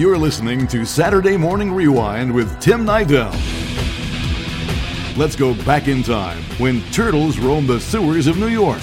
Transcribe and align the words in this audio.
You're 0.00 0.16
listening 0.16 0.66
to 0.68 0.86
Saturday 0.86 1.36
Morning 1.36 1.70
Rewind 1.70 2.32
with 2.32 2.58
Tim 2.58 2.86
Nidell. 2.86 3.34
Let's 5.14 5.36
go 5.36 5.52
back 5.52 5.88
in 5.88 6.02
time 6.02 6.42
when 6.56 6.80
turtles 6.90 7.38
roamed 7.38 7.68
the 7.68 7.78
sewers 7.78 8.26
of 8.26 8.38
New 8.38 8.48
York. 8.48 8.80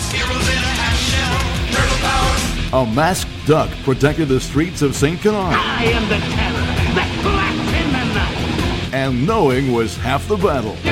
A 2.72 2.86
masked 2.94 3.32
duck 3.48 3.72
protected 3.82 4.28
the 4.28 4.40
streets 4.40 4.84
of 4.84 4.96
St. 4.96 5.20
Canard. 5.20 5.56
I 5.56 5.86
am 5.86 6.04
the 6.04 6.20
terror 6.20 6.68
that 6.94 7.10
blacks 7.24 7.74
in 7.82 7.88
the 7.94 8.14
night. 8.14 8.94
And 8.94 9.26
knowing 9.26 9.74
was 9.74 9.98
half 9.98 10.28
the 10.28 10.38
battle. 10.38 10.76
Yo, 10.84 10.92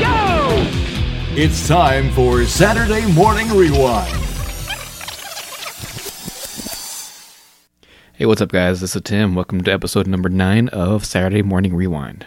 yo! 0.00 1.36
It's 1.36 1.68
time 1.68 2.10
for 2.12 2.46
Saturday 2.46 3.04
Morning 3.12 3.50
Rewind. 3.50 4.23
Hey, 8.16 8.26
what's 8.26 8.40
up, 8.40 8.52
guys? 8.52 8.80
This 8.80 8.94
is 8.94 9.02
Tim. 9.02 9.34
Welcome 9.34 9.62
to 9.62 9.72
episode 9.72 10.06
number 10.06 10.28
9 10.28 10.68
of 10.68 11.04
Saturday 11.04 11.42
Morning 11.42 11.74
Rewind. 11.74 12.24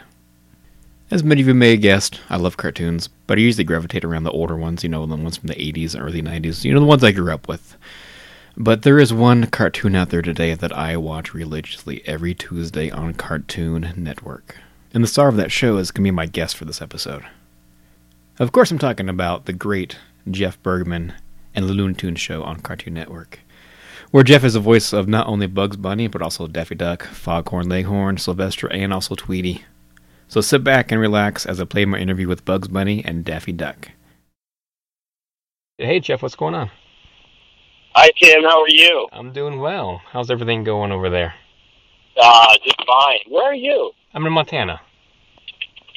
As 1.10 1.24
many 1.24 1.40
of 1.40 1.48
you 1.48 1.54
may 1.54 1.72
have 1.72 1.82
guessed, 1.82 2.20
I 2.30 2.36
love 2.36 2.58
cartoons, 2.58 3.08
but 3.26 3.38
I 3.38 3.42
usually 3.42 3.64
gravitate 3.64 4.04
around 4.04 4.26
the 4.26 4.32
older 4.32 4.58
ones, 4.58 4.84
you 4.84 4.90
know, 4.90 5.06
the 5.06 5.16
ones 5.16 5.38
from 5.38 5.48
the 5.48 5.56
80s 5.56 5.94
and 5.94 6.04
early 6.04 6.22
90s, 6.22 6.66
you 6.66 6.74
know, 6.74 6.82
the 6.82 6.86
ones 6.86 7.06
I 7.06 7.14
grew 7.14 7.34
up 7.34 7.48
with. 7.48 7.78
But 8.58 8.82
there 8.82 9.00
is 9.00 9.14
one 9.14 9.46
cartoon 9.48 9.96
out 9.96 10.10
there 10.10 10.22
today 10.22 10.56
that 10.56 10.74
I 10.74 10.98
watch 10.98 11.34
religiously 11.34 12.06
every 12.06 12.36
Tuesday 12.36 12.92
on 12.92 13.14
Cartoon 13.14 13.94
Network. 13.96 14.58
And 14.94 15.02
the 15.02 15.08
star 15.08 15.30
of 15.30 15.38
that 15.38 15.54
show 15.54 15.78
is 15.78 15.92
going 15.92 16.04
to 16.04 16.08
be 16.08 16.12
my 16.12 16.26
guest 16.26 16.58
for 16.58 16.66
this 16.66 16.82
episode. 16.82 17.24
Of 18.40 18.52
course, 18.52 18.72
I'm 18.72 18.78
talking 18.78 19.08
about 19.08 19.46
the 19.46 19.54
great 19.54 19.98
Jeff 20.30 20.62
Bergman 20.62 21.14
and 21.56 21.70
the 21.70 21.72
Looney 21.72 21.94
Tunes 21.94 22.20
show 22.20 22.44
on 22.44 22.60
Cartoon 22.60 22.96
Network, 22.96 23.40
where 24.12 24.24
Jeff 24.24 24.44
is 24.44 24.54
the 24.54 24.60
voice 24.60 24.94
of 24.94 25.08
not 25.08 25.28
only 25.28 25.48
Bugs 25.48 25.78
Bunny, 25.78 26.08
but 26.08 26.22
also 26.22 26.48
Daffy 26.48 26.76
Duck, 26.76 27.04
Foghorn 27.06 27.68
Leghorn, 27.70 28.18
Sylvester, 28.18 28.68
and 28.68 28.94
also 28.94 29.16
Tweety. 29.16 29.66
So 30.28 30.42
sit 30.42 30.64
back 30.64 30.92
and 30.92 31.00
relax 31.00 31.46
as 31.46 31.60
I 31.62 31.66
play 31.66 31.86
my 31.86 31.98
interview 31.98 32.28
with 32.28 32.46
Bugs 32.46 32.68
Bunny 32.68 33.04
and 33.06 33.24
Daffy 33.24 33.52
Duck. 33.52 33.90
Hey, 35.78 36.00
Jeff, 36.00 36.22
what's 36.22 36.36
going 36.36 36.56
on? 36.56 36.72
Hi, 37.94 38.12
Tim. 38.22 38.44
How 38.44 38.62
are 38.62 38.70
you? 38.70 39.08
I'm 39.12 39.32
doing 39.32 39.60
well. 39.60 40.02
How's 40.12 40.30
everything 40.30 40.64
going 40.64 40.92
over 40.92 41.10
there? 41.10 41.34
Uh, 42.22 42.54
just 42.64 42.78
fine. 42.86 43.20
Where 43.30 43.46
are 43.46 43.56
you? 43.56 43.92
I'm 44.14 44.26
in 44.26 44.34
Montana. 44.34 44.82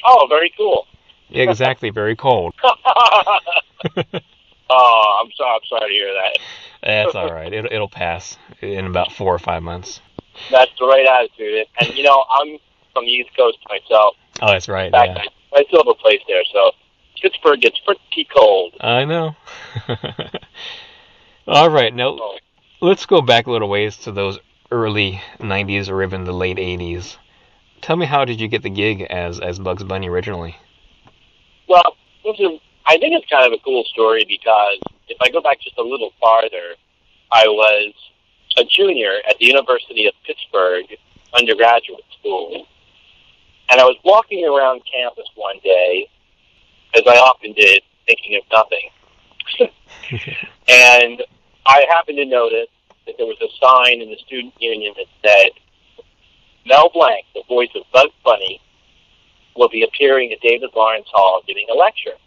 Oh, 0.05 0.27
very 0.29 0.53
cool. 0.57 0.85
Yeah, 1.29 1.43
exactly. 1.43 1.89
Very 1.89 2.15
cold. 2.15 2.53
I'm 5.45 5.59
sorry. 5.67 5.89
To 5.89 5.93
hear 5.93 6.13
that. 6.13 6.39
That's 6.83 7.15
all 7.15 7.31
right. 7.31 7.51
It'll, 7.53 7.71
it'll 7.71 7.89
pass 7.89 8.37
in 8.61 8.85
about 8.85 9.11
four 9.11 9.33
or 9.33 9.39
five 9.39 9.61
months. 9.63 9.99
That's 10.49 10.71
the 10.79 10.85
right 10.87 11.05
attitude. 11.05 11.67
And 11.79 11.95
you 11.95 12.03
know, 12.03 12.23
I'm 12.33 12.57
from 12.93 13.05
the 13.05 13.11
East 13.11 13.29
Coast 13.37 13.57
myself. 13.69 14.15
Oh, 14.41 14.47
that's 14.47 14.67
right. 14.67 14.85
In 14.87 14.91
fact, 14.91 15.11
Yeah. 15.15 15.23
I, 15.53 15.59
I 15.59 15.63
still 15.65 15.79
have 15.83 15.87
a 15.87 15.93
place 16.01 16.21
there, 16.27 16.41
so 16.51 16.71
Pittsburgh 17.21 17.61
gets 17.61 17.79
pretty 17.79 18.27
cold. 18.35 18.73
I 18.81 19.05
know. 19.05 19.35
all 21.47 21.69
right. 21.69 21.93
Now, 21.93 22.17
Oh, 22.19 22.37
let's 22.81 23.05
go 23.05 23.21
back 23.21 23.47
a 23.47 23.51
little 23.51 23.69
ways 23.69 23.97
to 23.97 24.11
those 24.11 24.39
early 24.71 25.21
90s 25.39 25.89
or 25.89 26.01
even 26.03 26.23
the 26.23 26.33
late 26.33 26.57
80s. 26.57 27.17
Tell 27.81 27.95
me, 27.95 28.05
how 28.05 28.25
did 28.25 28.39
you 28.39 28.47
get 28.47 28.63
the 28.63 28.69
gig 28.69 29.01
as, 29.01 29.39
as 29.39 29.59
Bugs 29.59 29.83
Bunny 29.83 30.07
originally? 30.09 30.55
Well, 31.67 31.95
this 32.23 32.39
is, 32.39 32.59
I 32.85 32.97
think 32.97 33.13
it's 33.15 33.29
kind 33.29 33.45
of 33.45 33.53
a 33.53 33.63
cool 33.63 33.83
story 33.85 34.25
because 34.27 34.79
if 35.07 35.17
I 35.21 35.29
go 35.29 35.41
back 35.41 35.59
just 35.61 35.77
a 35.77 35.83
little 35.83 36.11
farther, 36.19 36.75
I 37.31 37.47
was 37.47 37.93
a 38.57 38.63
junior 38.65 39.17
at 39.29 39.37
the 39.39 39.45
University 39.45 40.07
of 40.07 40.13
Pittsburgh 40.25 40.85
undergraduate 41.33 42.03
school. 42.19 42.67
And 43.69 43.79
I 43.79 43.85
was 43.85 43.97
walking 44.03 44.45
around 44.45 44.81
campus 44.91 45.27
one 45.35 45.57
day, 45.63 46.09
as 46.93 47.03
I 47.07 47.17
often 47.17 47.53
did, 47.53 47.81
thinking 48.05 48.35
of 48.35 48.43
nothing. 48.51 48.89
and 50.67 51.23
I 51.65 51.85
happened 51.89 52.17
to 52.17 52.25
notice 52.25 52.67
that 53.05 53.15
there 53.17 53.25
was 53.25 53.37
a 53.41 53.47
sign 53.63 54.01
in 54.01 54.09
the 54.09 54.17
student 54.17 54.53
union 54.59 54.93
that 54.97 55.05
said, 55.23 55.51
Mel 56.65 56.89
Blanc, 56.93 57.25
the 57.33 57.43
voice 57.47 57.69
of 57.75 57.83
Bugs 57.93 58.13
Bunny, 58.23 58.61
will 59.55 59.69
be 59.69 59.83
appearing 59.83 60.31
at 60.31 60.41
David 60.41 60.69
Lawrence 60.75 61.07
Hall 61.11 61.41
giving 61.47 61.65
a 61.71 61.77
lecture. 61.77 62.17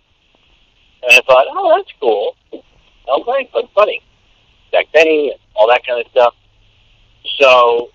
And 1.05 1.13
I 1.13 1.21
thought, 1.27 1.47
oh, 1.51 1.77
that's 1.77 1.93
cool. 2.01 2.37
Blanc, 3.25 3.53
Bugs 3.53 3.69
Bunny, 3.75 4.03
Jack 4.73 4.87
Benny, 4.93 5.35
all 5.55 5.69
that 5.69 5.87
kind 5.87 6.01
of 6.01 6.11
stuff. 6.11 6.35
So 7.39 7.91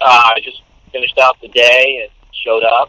uh, 0.00 0.22
I 0.34 0.40
just 0.42 0.62
finished 0.92 1.18
out 1.18 1.36
the 1.42 1.48
day 1.48 2.00
and 2.02 2.10
showed 2.44 2.62
up, 2.64 2.88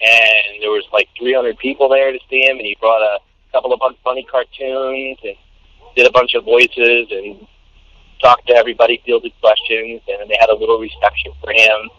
and 0.00 0.60
there 0.60 0.70
was 0.70 0.84
like 0.92 1.08
300 1.18 1.58
people 1.58 1.88
there 1.88 2.12
to 2.12 2.18
see 2.28 2.44
him, 2.44 2.56
and 2.56 2.66
he 2.66 2.76
brought 2.80 3.02
a 3.02 3.18
couple 3.52 3.72
of 3.72 3.80
Bunny 4.04 4.26
cartoons 4.30 5.18
and 5.22 5.36
did 5.94 6.06
a 6.06 6.10
bunch 6.10 6.34
of 6.34 6.44
voices 6.44 7.08
and 7.10 7.46
talked 8.20 8.46
to 8.48 8.54
everybody, 8.54 9.02
fielded 9.04 9.32
questions, 9.40 10.00
and 10.08 10.30
they 10.30 10.36
had 10.40 10.48
a 10.48 10.56
little 10.56 10.78
reception 10.78 11.32
for 11.40 11.52
him. 11.52 11.90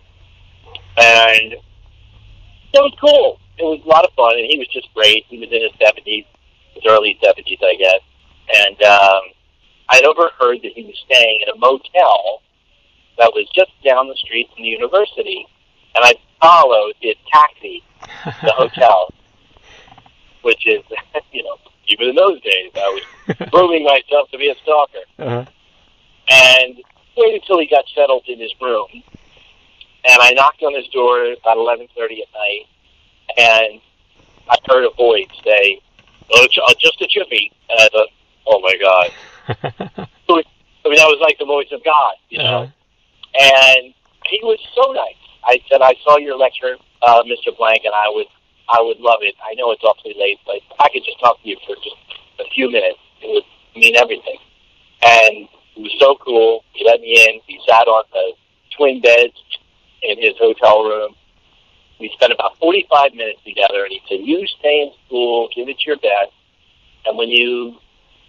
And 0.98 1.54
it 1.54 2.82
was 2.82 2.96
cool. 3.00 3.40
It 3.58 3.64
was 3.64 3.82
a 3.86 3.88
lot 3.88 4.04
of 4.04 4.14
fun, 4.14 4.38
and 4.38 4.48
he 4.50 4.58
was 4.58 4.68
just 4.68 4.92
great. 4.94 5.26
He 5.28 5.38
was 5.38 5.50
in 5.52 5.62
his 5.62 5.72
seventies, 5.80 6.26
his 6.74 6.84
early 6.88 7.18
seventies, 7.24 7.60
I 7.64 7.76
guess. 7.76 8.02
And 8.54 8.82
um, 8.84 9.22
I'd 9.90 10.04
overheard 10.06 10.60
that 10.64 10.72
he 10.76 10.84
was 10.84 10.98
staying 11.06 11.42
at 11.48 11.56
a 11.56 11.58
motel 11.58 12.42
that 13.18 13.32
was 13.34 13.48
just 13.56 13.72
down 13.84 14.08
the 14.08 14.16
street 14.16 14.50
from 14.54 14.64
the 14.64 14.70
university, 14.70 15.46
and 15.96 16.04
I 16.04 16.14
followed 16.42 16.94
his 17.00 17.16
taxi 17.32 17.84
to 18.26 18.36
the 18.44 18.52
hotel, 18.58 19.14
which 20.42 20.66
is, 20.68 20.84
you 21.32 21.44
know, 21.44 21.58
even 21.88 22.10
in 22.10 22.16
those 22.16 22.42
days, 22.42 22.72
I 22.76 22.90
was 23.28 23.38
proving 23.52 23.84
myself 23.84 24.30
to 24.32 24.38
be 24.38 24.50
a 24.50 24.56
stalker 24.64 25.00
Uh-huh. 25.20 25.46
and 26.30 26.76
waited 27.18 27.42
until 27.42 27.60
he 27.60 27.68
got 27.68 27.86
settled 27.96 28.24
in 28.28 28.40
his 28.40 28.52
room. 28.62 28.88
And 30.06 30.18
I 30.20 30.32
knocked 30.32 30.62
on 30.64 30.74
his 30.76 30.88
door 30.88 31.32
about 31.34 31.58
eleven 31.58 31.88
thirty 31.96 32.22
at 32.22 32.28
night, 32.34 32.68
and 33.38 33.82
I 34.50 34.58
heard 34.70 34.86
a 34.86 34.94
voice 34.96 35.28
say, 35.46 35.80
"Oh, 36.32 36.46
uh, 36.46 36.74
just 36.80 37.02
a 37.02 37.08
chippy." 37.08 37.52
And 37.70 37.80
I 37.80 37.90
thought, 37.90 38.10
"Oh 38.48 38.60
my 38.60 38.76
god!" 38.78 40.08
I 40.86 40.90
mean, 40.90 40.98
that 40.98 41.08
was 41.08 41.20
like 41.22 41.38
the 41.40 41.46
voice 41.46 41.72
of 41.72 41.84
God, 41.84 42.16
you 42.30 42.40
know. 42.40 42.68
Uh-huh. 42.68 43.40
And 43.40 43.94
he 44.28 44.40
was 44.44 44.60
so 44.76 44.92
nice. 44.92 45.20
I 45.46 45.60
said, 45.70 45.82
"I 45.82 45.96
saw 46.04 46.18
your 46.18 46.38
lecture, 46.38 46.78
uh, 47.02 47.24
Mr. 47.24 47.56
Blanc, 47.58 47.82
and 47.86 47.94
I 47.96 48.10
would, 48.10 48.28
I 48.70 48.82
would 48.82 49.00
love 49.00 49.20
it. 49.22 49.36
I 49.44 49.54
know 49.56 49.72
it's 49.72 49.84
awfully 49.84 50.16
late, 50.18 50.40
but 50.46 50.60
I 50.80 50.90
could 50.92 51.04
just 51.04 51.20
talk 51.20 51.42
to 51.42 51.48
you 51.48 51.58
for 51.66 51.76
just 51.76 51.96
a 52.40 52.50
few 52.54 52.70
minutes, 52.70 53.00
it 53.22 53.32
would 53.32 53.44
mean 53.80 53.96
everything." 53.96 54.38
And 55.02 55.48
he 55.76 55.84
was 55.84 55.96
so 56.00 56.16
cool. 56.24 56.64
He 56.74 56.86
let 56.86 57.02
me 57.02 57.16
in. 57.28 57.40
He 57.48 57.60
sat 57.68 57.88
on 57.88 58.04
the 58.12 58.34
twin 58.78 59.02
beds 59.02 59.34
in 60.02 60.18
his 60.20 60.34
hotel 60.40 60.84
room. 60.84 61.16
We 62.04 62.12
spent 62.16 62.34
about 62.34 62.60
45 62.60 63.14
minutes 63.14 63.40
together, 63.46 63.86
and 63.86 63.92
he 63.94 64.02
said, 64.10 64.20
"You 64.28 64.46
stay 64.60 64.82
in 64.82 64.92
school, 65.08 65.48
give 65.56 65.70
it 65.70 65.86
your 65.86 65.96
best, 65.96 66.34
and 67.06 67.18
when 67.18 67.30
you 67.30 67.80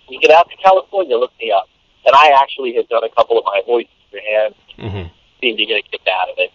you 0.09 0.21
get 0.21 0.31
out 0.31 0.49
to 0.49 0.57
California, 0.59 1.17
look 1.17 1.33
me 1.41 1.51
up." 1.51 1.69
And 2.07 2.15
I 2.15 2.41
actually 2.41 2.73
had 2.73 2.87
done 2.89 3.03
a 3.03 3.09
couple 3.09 3.37
of 3.37 3.45
my 3.45 3.63
voices 3.67 3.91
for 4.13 4.19
him, 4.19 4.55
hmm 4.79 5.09
seemed 5.41 5.59
to 5.59 5.67
get 5.67 5.79
a 5.79 5.83
kick 5.83 6.07
out 6.07 6.29
of 6.31 6.37
it. 6.39 6.53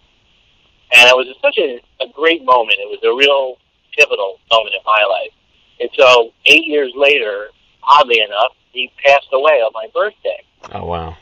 And 0.92 1.08
it 1.08 1.14
was 1.14 1.28
such 1.42 1.58
a, 1.58 1.80
a 2.02 2.08
great 2.08 2.42
moment. 2.42 2.78
It 2.80 2.88
was 2.88 2.98
a 3.04 3.14
real 3.14 3.58
pivotal 3.96 4.40
moment 4.50 4.74
in 4.74 4.80
my 4.86 5.04
life. 5.04 5.32
And 5.78 5.90
so, 5.96 6.32
eight 6.46 6.66
years 6.66 6.92
later, 6.96 7.50
oddly 7.84 8.20
enough, 8.20 8.52
he 8.72 8.90
passed 9.04 9.28
away 9.32 9.60
on 9.60 9.72
my 9.74 9.88
birthday. 9.92 10.42
Oh, 10.72 10.86
wow. 10.86 11.16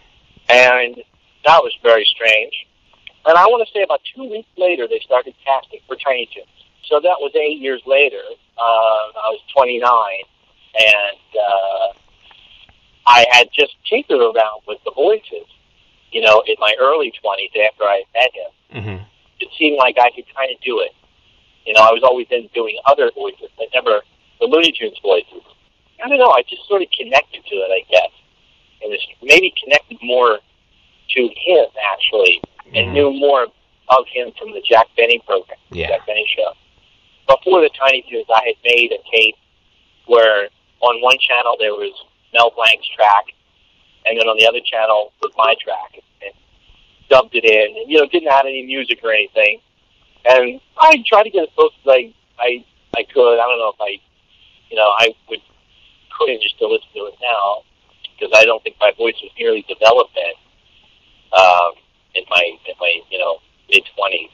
And 0.48 0.96
that 1.44 1.62
was 1.62 1.76
very 1.82 2.06
strange. 2.14 2.67
And 3.28 3.36
I 3.36 3.44
want 3.44 3.60
to 3.66 3.70
say 3.74 3.82
about 3.82 4.00
two 4.16 4.24
weeks 4.24 4.48
later, 4.56 4.88
they 4.88 5.00
started 5.04 5.34
casting 5.44 5.80
for 5.86 5.96
Tiny 5.96 6.24
Toons. 6.32 6.48
So 6.88 6.98
that 6.98 7.20
was 7.20 7.30
eight 7.36 7.60
years 7.60 7.82
later. 7.86 8.22
Uh, 8.56 9.04
I 9.20 9.28
was 9.36 9.40
29, 9.54 9.84
and 9.84 11.20
uh, 11.36 11.88
I 13.06 13.26
had 13.30 13.48
just 13.52 13.76
tinkered 13.84 14.22
around 14.22 14.62
with 14.66 14.78
the 14.86 14.92
voices, 14.92 15.44
you 16.10 16.22
know, 16.22 16.42
in 16.46 16.56
my 16.58 16.74
early 16.80 17.12
20s 17.22 17.52
after 17.68 17.84
I 17.84 18.02
met 18.16 18.30
him. 18.32 18.50
hmm 18.82 19.02
It 19.40 19.48
seemed 19.58 19.76
like 19.76 19.98
I 20.00 20.10
could 20.10 20.24
kind 20.34 20.50
of 20.50 20.58
do 20.62 20.80
it. 20.80 20.92
You 21.66 21.74
know, 21.74 21.82
I 21.82 21.92
was 21.92 22.02
always 22.02 22.26
then 22.30 22.48
doing 22.54 22.78
other 22.86 23.10
voices, 23.14 23.50
but 23.58 23.68
never 23.74 24.00
the 24.40 24.46
Looney 24.46 24.72
Tunes 24.72 24.96
voices. 25.02 25.44
I 26.02 26.08
don't 26.08 26.18
know. 26.18 26.30
I 26.30 26.44
just 26.48 26.66
sort 26.66 26.80
of 26.80 26.88
connected 26.98 27.44
to 27.44 27.54
it, 27.56 27.70
I 27.70 27.84
guess, 27.92 28.12
and 28.82 28.90
it's 28.94 29.04
maybe 29.20 29.52
connected 29.62 29.98
more 30.00 30.38
to 31.10 31.20
him 31.20 31.66
actually, 31.92 32.40
and 32.74 32.88
Mhm. 32.88 32.92
knew 32.92 33.10
more 33.12 33.46
of 33.88 34.06
him 34.08 34.32
from 34.32 34.52
the 34.52 34.60
Jack 34.60 34.88
Benny 34.96 35.18
program, 35.20 35.58
Yeah. 35.70 35.88
Jack 35.88 36.06
Benny 36.06 36.26
show. 36.26 36.54
Before 37.26 37.60
the 37.60 37.70
Tiny 37.70 38.02
Toons, 38.02 38.26
I 38.30 38.44
had 38.46 38.56
made 38.64 38.92
a 38.92 38.98
tape 39.10 39.36
where 40.06 40.48
on 40.80 41.00
one 41.00 41.18
channel 41.18 41.56
there 41.58 41.74
was 41.74 41.92
Mel 42.32 42.50
Blanc's 42.50 42.88
track, 42.88 43.26
and 44.06 44.18
then 44.18 44.28
on 44.28 44.36
the 44.36 44.46
other 44.46 44.60
channel 44.60 45.12
was 45.20 45.32
my 45.36 45.54
track. 45.54 46.00
And 46.22 46.32
dubbed 47.08 47.34
it 47.34 47.44
in. 47.44 47.76
And, 47.76 47.90
you 47.90 47.98
know, 47.98 48.06
didn't 48.06 48.30
have 48.30 48.46
any 48.46 48.62
music 48.62 49.00
or 49.02 49.12
anything. 49.12 49.60
And 50.24 50.60
I 50.78 51.02
tried 51.06 51.24
to 51.24 51.30
get 51.30 51.44
as 51.44 51.48
close 51.54 51.72
as 51.84 51.88
I 51.88 52.12
I 52.38 52.64
I 52.96 53.02
could. 53.04 53.38
I 53.38 53.46
don't 53.46 53.58
know 53.58 53.70
if 53.70 53.80
I, 53.80 53.98
you 54.70 54.76
know, 54.76 54.90
I 54.98 55.14
would 55.28 55.40
cringe 56.10 56.54
to 56.58 56.66
listen 56.66 56.88
to 56.94 57.06
it 57.06 57.14
now 57.22 57.62
because 58.18 58.32
I 58.34 58.44
don't 58.44 58.62
think 58.62 58.76
my 58.80 58.90
voice 58.92 59.14
was 59.22 59.30
nearly 59.38 59.62
developed 59.68 60.14
then. 60.14 60.34
Um, 61.32 61.72
in 62.18 62.24
my 62.28 62.44
in 62.66 62.74
my 62.80 62.92
you 63.10 63.18
know 63.18 63.38
mid 63.70 63.82
twenties. 63.94 64.30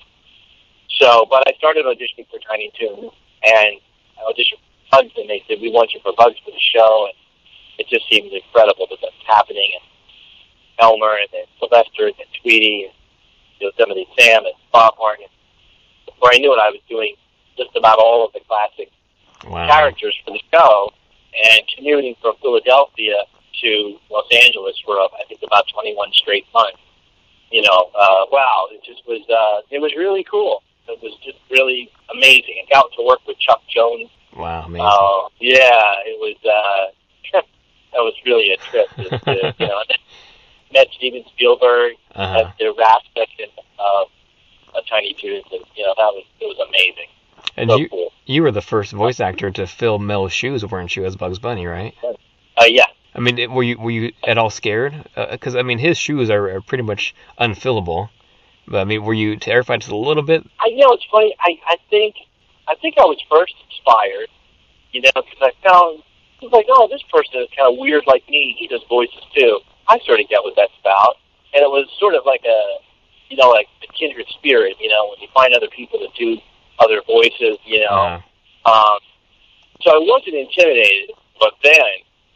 So, 1.00 1.26
but 1.28 1.44
I 1.46 1.52
started 1.58 1.84
auditioning 1.84 2.26
for 2.30 2.38
Tiny 2.48 2.70
Toons, 2.78 3.12
and 3.44 3.76
I 4.16 4.20
auditioned 4.24 4.62
for 4.62 5.02
Bugs, 5.02 5.12
and 5.16 5.28
they 5.28 5.42
said 5.46 5.58
we 5.60 5.70
want 5.70 5.92
you 5.92 6.00
for 6.02 6.12
Bugs 6.16 6.38
for 6.44 6.50
the 6.50 6.64
show, 6.72 7.06
and 7.10 7.16
it 7.78 7.86
just 7.88 8.08
seemed 8.08 8.32
incredible 8.32 8.86
that 8.88 8.98
that's 9.02 9.22
happening. 9.26 9.68
And 9.74 9.84
Elmer, 10.80 11.18
and 11.18 11.28
then 11.32 11.44
Sylvester, 11.58 12.06
and 12.08 12.14
then 12.16 12.26
Tweety, 12.40 12.88
and 12.88 12.94
Yosemite 13.60 14.06
Sam, 14.18 14.46
and 14.46 14.54
Bob 14.72 14.94
Martin. 14.98 15.26
Before 16.06 16.30
I 16.32 16.38
knew 16.38 16.52
it, 16.54 16.58
I 16.62 16.70
was 16.70 16.80
doing 16.88 17.14
just 17.58 17.74
about 17.76 17.98
all 17.98 18.24
of 18.26 18.32
the 18.32 18.40
classic 18.48 18.90
Wow. 19.44 19.66
characters 19.68 20.16
for 20.24 20.30
the 20.30 20.40
show, 20.52 20.90
and 21.44 21.60
commuting 21.76 22.14
from 22.22 22.34
Philadelphia 22.40 23.24
to 23.60 23.98
Los 24.10 24.24
Angeles 24.32 24.74
for 24.84 24.96
I 24.96 25.24
think 25.28 25.42
about 25.42 25.64
21 25.68 26.12
straight 26.14 26.46
months. 26.54 26.78
You 27.54 27.62
know, 27.62 27.88
uh, 27.94 28.26
wow, 28.32 28.66
it 28.72 28.82
just 28.82 29.06
was 29.06 29.22
uh, 29.30 29.62
it 29.70 29.80
was 29.80 29.94
really 29.96 30.24
cool. 30.28 30.64
It 30.88 30.98
was 31.00 31.16
just 31.24 31.38
really 31.52 31.88
amazing. 32.12 32.56
I 32.66 32.68
got 32.68 32.90
to 32.96 33.04
work 33.06 33.20
with 33.28 33.38
Chuck 33.38 33.62
Jones. 33.72 34.10
Wow, 34.36 34.64
amazing. 34.64 34.88
Oh, 34.90 35.28
yeah, 35.38 36.02
it 36.04 36.18
was 36.18 36.36
uh, 36.42 37.38
that 37.92 38.00
was 38.00 38.14
really 38.26 38.50
a 38.50 38.56
trip. 38.56 38.88
Just 38.96 39.24
to, 39.24 39.54
you 39.56 39.66
know, 39.68 39.78
and 39.82 39.86
then 39.88 39.98
met 40.72 40.88
Steven 40.96 41.22
Spielberg 41.28 41.92
uh-huh. 42.16 42.38
at 42.40 42.58
the 42.58 42.74
aspect 42.82 43.40
of 43.78 44.08
a 44.74 44.82
Tiny 44.90 45.14
Toons, 45.14 45.44
and 45.52 45.62
you 45.76 45.84
know 45.84 45.94
that 45.96 46.10
was 46.12 46.24
it 46.40 46.46
was 46.46 46.58
amazing. 46.68 47.08
And 47.56 47.70
So 47.70 47.76
you 47.76 47.88
cool. 47.88 48.12
you 48.26 48.42
were 48.42 48.50
the 48.50 48.62
first 48.62 48.90
voice 48.90 49.20
actor 49.20 49.52
to 49.52 49.68
fill 49.68 50.00
Mel's 50.00 50.32
shoes, 50.32 50.66
weren't 50.66 50.96
you, 50.96 51.04
as 51.04 51.14
Bugs 51.14 51.38
Bunny, 51.38 51.66
right? 51.66 51.94
Uh, 52.02 52.64
yeah, 52.66 52.86
I 53.14 53.20
mean, 53.20 53.52
were 53.52 53.62
you 53.62 53.78
were 53.78 53.90
you 53.90 54.12
at 54.26 54.38
all 54.38 54.50
scared? 54.50 55.08
Because 55.14 55.54
I 55.54 55.62
mean, 55.62 55.78
his 55.78 55.96
shoes 55.96 56.30
are, 56.30 56.56
are 56.56 56.60
pretty 56.60 56.82
much 56.82 57.14
unfillable. 57.38 58.08
But 58.66 58.78
I 58.80 58.84
mean, 58.84 59.04
were 59.04 59.14
you 59.14 59.36
terrified 59.36 59.80
just 59.80 59.92
a 59.92 59.96
little 59.96 60.22
bit? 60.22 60.44
I 60.60 60.66
you 60.68 60.78
know 60.78 60.92
it's 60.92 61.04
funny. 61.10 61.34
I 61.40 61.58
I 61.66 61.76
think 61.90 62.16
I 62.66 62.74
think 62.76 62.96
I 62.98 63.04
was 63.04 63.18
first 63.30 63.54
inspired, 63.70 64.28
you 64.92 65.02
know, 65.02 65.10
because 65.14 65.38
I 65.40 65.52
found 65.62 66.02
I 66.40 66.44
was 66.44 66.52
like, 66.52 66.66
oh, 66.68 66.88
this 66.90 67.02
person 67.12 67.40
is 67.40 67.48
kind 67.56 67.72
of 67.72 67.78
weird 67.78 68.04
like 68.06 68.28
me. 68.28 68.56
He 68.58 68.66
does 68.66 68.82
voices 68.88 69.22
too. 69.36 69.60
I 69.88 69.98
sort 70.00 70.20
of 70.20 70.28
get 70.28 70.42
what 70.42 70.54
that's 70.56 70.72
about, 70.80 71.16
and 71.52 71.62
it 71.62 71.68
was 71.70 71.88
sort 71.98 72.14
of 72.14 72.24
like 72.26 72.44
a, 72.44 72.78
you 73.28 73.36
know, 73.36 73.50
like 73.50 73.68
a 73.82 73.92
kindred 73.92 74.26
spirit. 74.28 74.76
You 74.80 74.88
know, 74.88 75.08
when 75.10 75.20
you 75.20 75.28
find 75.34 75.54
other 75.54 75.68
people 75.68 76.00
that 76.00 76.14
do 76.18 76.38
other 76.78 77.00
voices, 77.06 77.58
you 77.64 77.80
know. 77.80 77.86
Uh, 77.86 78.20
Um, 78.66 78.98
so 79.82 79.90
I 79.92 79.98
wasn't 80.00 80.36
intimidated, 80.36 81.12
but 81.38 81.52
then 81.62 81.84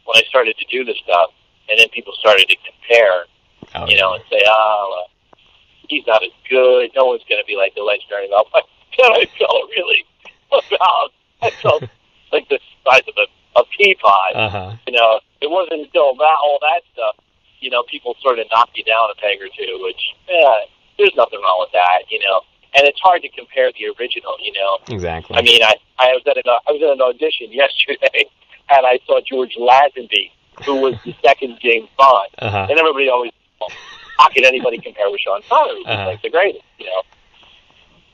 when 0.09 0.17
I 0.17 0.25
started 0.27 0.57
to 0.57 0.65
do 0.73 0.83
this 0.83 0.97
stuff, 1.03 1.29
and 1.69 1.77
then 1.77 1.87
people 1.89 2.13
started 2.17 2.49
to 2.49 2.57
compare, 2.65 3.29
oh, 3.75 3.85
you 3.85 3.95
know, 3.97 4.13
and 4.13 4.23
say, 4.29 4.41
oh, 4.47 5.05
uh, 5.05 5.37
he's 5.87 6.05
not 6.07 6.23
as 6.23 6.33
good. 6.49 6.89
No 6.95 7.05
one's 7.05 7.21
going 7.29 7.41
to 7.41 7.45
be 7.45 7.55
like 7.55 7.75
the 7.75 7.83
legendary 7.85 8.25
about. 8.27 8.47
But 8.51 8.63
then 8.97 9.11
I 9.13 9.29
felt 9.37 9.69
really 9.69 10.03
about. 10.49 11.13
I 11.41 11.49
felt 11.61 11.83
like 12.33 12.49
the 12.49 12.59
size 12.85 13.05
of 13.07 13.13
a, 13.21 13.61
a 13.61 13.63
pea 13.77 13.93
pod. 14.01 14.33
Uh 14.33 14.49
huh. 14.49 14.71
You 14.87 14.93
know, 14.93 15.19
it 15.41 15.49
wasn't 15.49 15.85
until 15.85 16.15
that 16.15 16.37
all 16.41 16.57
that 16.61 16.81
stuff, 16.93 17.15
you 17.59 17.69
know, 17.69 17.83
people 17.83 18.15
sort 18.21 18.39
of 18.39 18.47
knocked 18.51 18.77
you 18.77 18.83
down 18.83 19.09
a 19.11 19.15
peg 19.21 19.37
or 19.41 19.49
two. 19.53 19.79
Which, 19.83 20.01
yeah, 20.27 20.65
there's 20.97 21.13
nothing 21.15 21.39
wrong 21.41 21.61
with 21.61 21.71
that. 21.73 22.09
You 22.09 22.19
know, 22.19 22.41
and 22.75 22.87
it's 22.87 22.99
hard 22.99 23.21
to 23.21 23.29
compare 23.29 23.71
the 23.77 23.93
original. 23.99 24.35
You 24.41 24.53
know, 24.53 24.79
Exactly. 24.89 25.37
I 25.37 25.41
mean, 25.41 25.61
I 25.61 25.75
I 25.99 26.13
was 26.13 26.23
at 26.25 26.37
an 26.37 26.43
I 26.47 26.71
was 26.71 26.81
at 26.81 26.89
an 26.97 27.01
audition 27.01 27.51
yesterday, 27.51 28.25
and 28.77 28.85
I 28.85 28.99
saw 29.05 29.19
George 29.25 29.55
Lazenby, 29.59 30.31
who 30.65 30.81
was 30.81 30.95
the 31.03 31.15
second 31.25 31.57
James 31.61 31.89
Bond, 31.97 32.29
uh 32.39 32.49
huh. 32.49 32.67
and 32.69 32.79
everybody 32.79 33.09
always, 33.09 33.31
well, 33.59 33.69
how 34.17 34.29
can 34.29 34.45
anybody 34.45 34.77
compare 34.77 35.09
with 35.09 35.21
Sean 35.21 35.41
Connery? 35.49 35.77
He's 35.79 35.87
Uh-huh. 35.87 36.05
like 36.05 36.21
the 36.21 36.29
greatest, 36.29 36.63
you 36.77 36.85
know. 36.85 37.01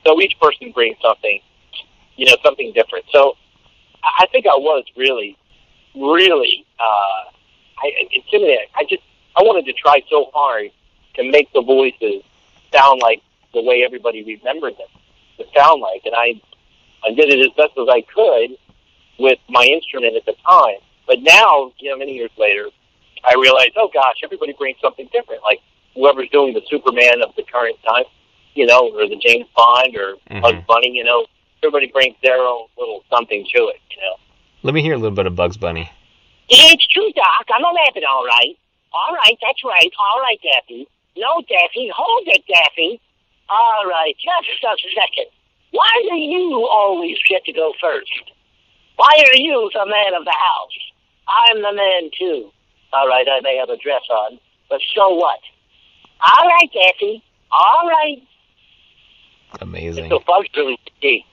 So 0.06 0.20
each 0.20 0.38
person 0.40 0.70
brings 0.72 0.96
something, 1.02 1.40
you 2.16 2.26
know, 2.26 2.36
something 2.44 2.72
different. 2.72 3.04
So 3.12 3.36
I 4.04 4.24
I 4.24 4.26
think 4.26 4.46
I 4.46 4.56
was 4.56 4.84
really, 4.96 5.36
really 5.94 6.64
uh, 6.78 7.24
I, 7.82 7.92
intimidated. 8.12 8.68
I 8.76 8.84
just 8.84 9.02
I 9.36 9.42
wanted 9.42 9.66
to 9.66 9.72
try 9.72 10.00
so 10.08 10.30
hard 10.32 10.70
to 11.14 11.30
make 11.30 11.52
the 11.52 11.60
voices 11.62 12.22
sound 12.72 13.00
like 13.02 13.20
the 13.52 13.62
way 13.62 13.82
everybody 13.84 14.22
remembered 14.22 14.74
them 14.78 14.88
to 15.38 15.44
sound 15.56 15.80
like, 15.82 16.02
and 16.04 16.14
I 16.14 16.40
I 17.04 17.10
did 17.12 17.28
it 17.30 17.40
as 17.40 17.52
best 17.56 17.76
as 17.78 17.88
I 17.88 18.02
could 18.02 18.56
with 19.18 19.38
my 19.48 19.64
instrument 19.64 20.16
at 20.16 20.24
the 20.26 20.34
time. 20.48 20.78
But 21.06 21.20
now, 21.22 21.72
you 21.78 21.90
know, 21.90 21.96
many 21.98 22.12
years 22.14 22.30
later, 22.38 22.68
I 23.24 23.34
realized, 23.40 23.72
oh 23.76 23.90
gosh, 23.92 24.16
everybody 24.22 24.52
brings 24.52 24.78
something 24.80 25.08
different. 25.12 25.42
Like 25.42 25.60
whoever's 25.94 26.28
doing 26.30 26.54
the 26.54 26.62
Superman 26.68 27.22
of 27.22 27.34
the 27.36 27.42
current 27.42 27.76
time, 27.86 28.04
you 28.54 28.66
know, 28.66 28.90
or 28.94 29.08
the 29.08 29.16
James 29.16 29.46
Bond 29.56 29.96
or 29.96 30.16
Mhm. 30.30 30.42
Bugs 30.42 30.64
Bunny, 30.68 30.90
you 30.90 31.04
know, 31.04 31.26
everybody 31.62 31.86
brings 31.86 32.16
their 32.22 32.38
own 32.42 32.66
little 32.78 33.04
something 33.10 33.44
to 33.54 33.58
it, 33.68 33.80
you 33.90 34.02
know. 34.02 34.16
Let 34.62 34.74
me 34.74 34.82
hear 34.82 34.94
a 34.94 34.98
little 34.98 35.14
bit 35.14 35.26
of 35.26 35.36
Bugs 35.36 35.56
Bunny. 35.56 35.88
It's 36.48 36.86
true, 36.88 37.10
Doc. 37.12 37.46
I'm 37.52 37.64
a 37.64 37.72
rabbit, 37.74 38.04
all 38.04 38.24
right. 38.24 38.56
All 38.92 39.14
right, 39.14 39.36
that's 39.42 39.62
right. 39.64 39.90
All 39.98 40.20
right, 40.20 40.38
Daffy. 40.42 40.86
No, 41.16 41.40
Daffy. 41.48 41.88
Hold 41.94 42.28
it, 42.28 42.44
Daffy. 42.46 43.00
All 43.48 43.84
right, 43.86 44.14
just 44.18 44.64
a 44.64 44.90
second. 44.94 45.26
Why 45.70 45.90
do 46.08 46.16
you 46.16 46.66
always 46.70 47.16
get 47.28 47.44
to 47.44 47.52
go 47.52 47.72
first? 47.80 48.10
Why 48.96 49.24
are 49.28 49.36
you 49.36 49.70
the 49.72 49.86
man 49.86 50.14
of 50.14 50.24
the 50.24 50.32
house? 50.32 50.78
I'm 51.28 51.62
the 51.62 51.72
man, 51.72 52.10
too. 52.18 52.50
All 52.92 53.08
right, 53.08 53.26
I 53.28 53.40
may 53.40 53.56
have 53.56 53.68
a 53.68 53.76
dress 53.76 54.02
on, 54.10 54.38
but 54.70 54.80
so 54.94 55.14
what? 55.14 55.40
All 56.20 56.46
right, 56.46 56.70
Daffy. 56.72 57.22
All 57.50 57.88
right. 57.88 58.22
Amazing. 59.60 60.08
So 60.08 60.20
Bugs 60.26 60.48
really 60.56 60.78
key. 61.00 61.24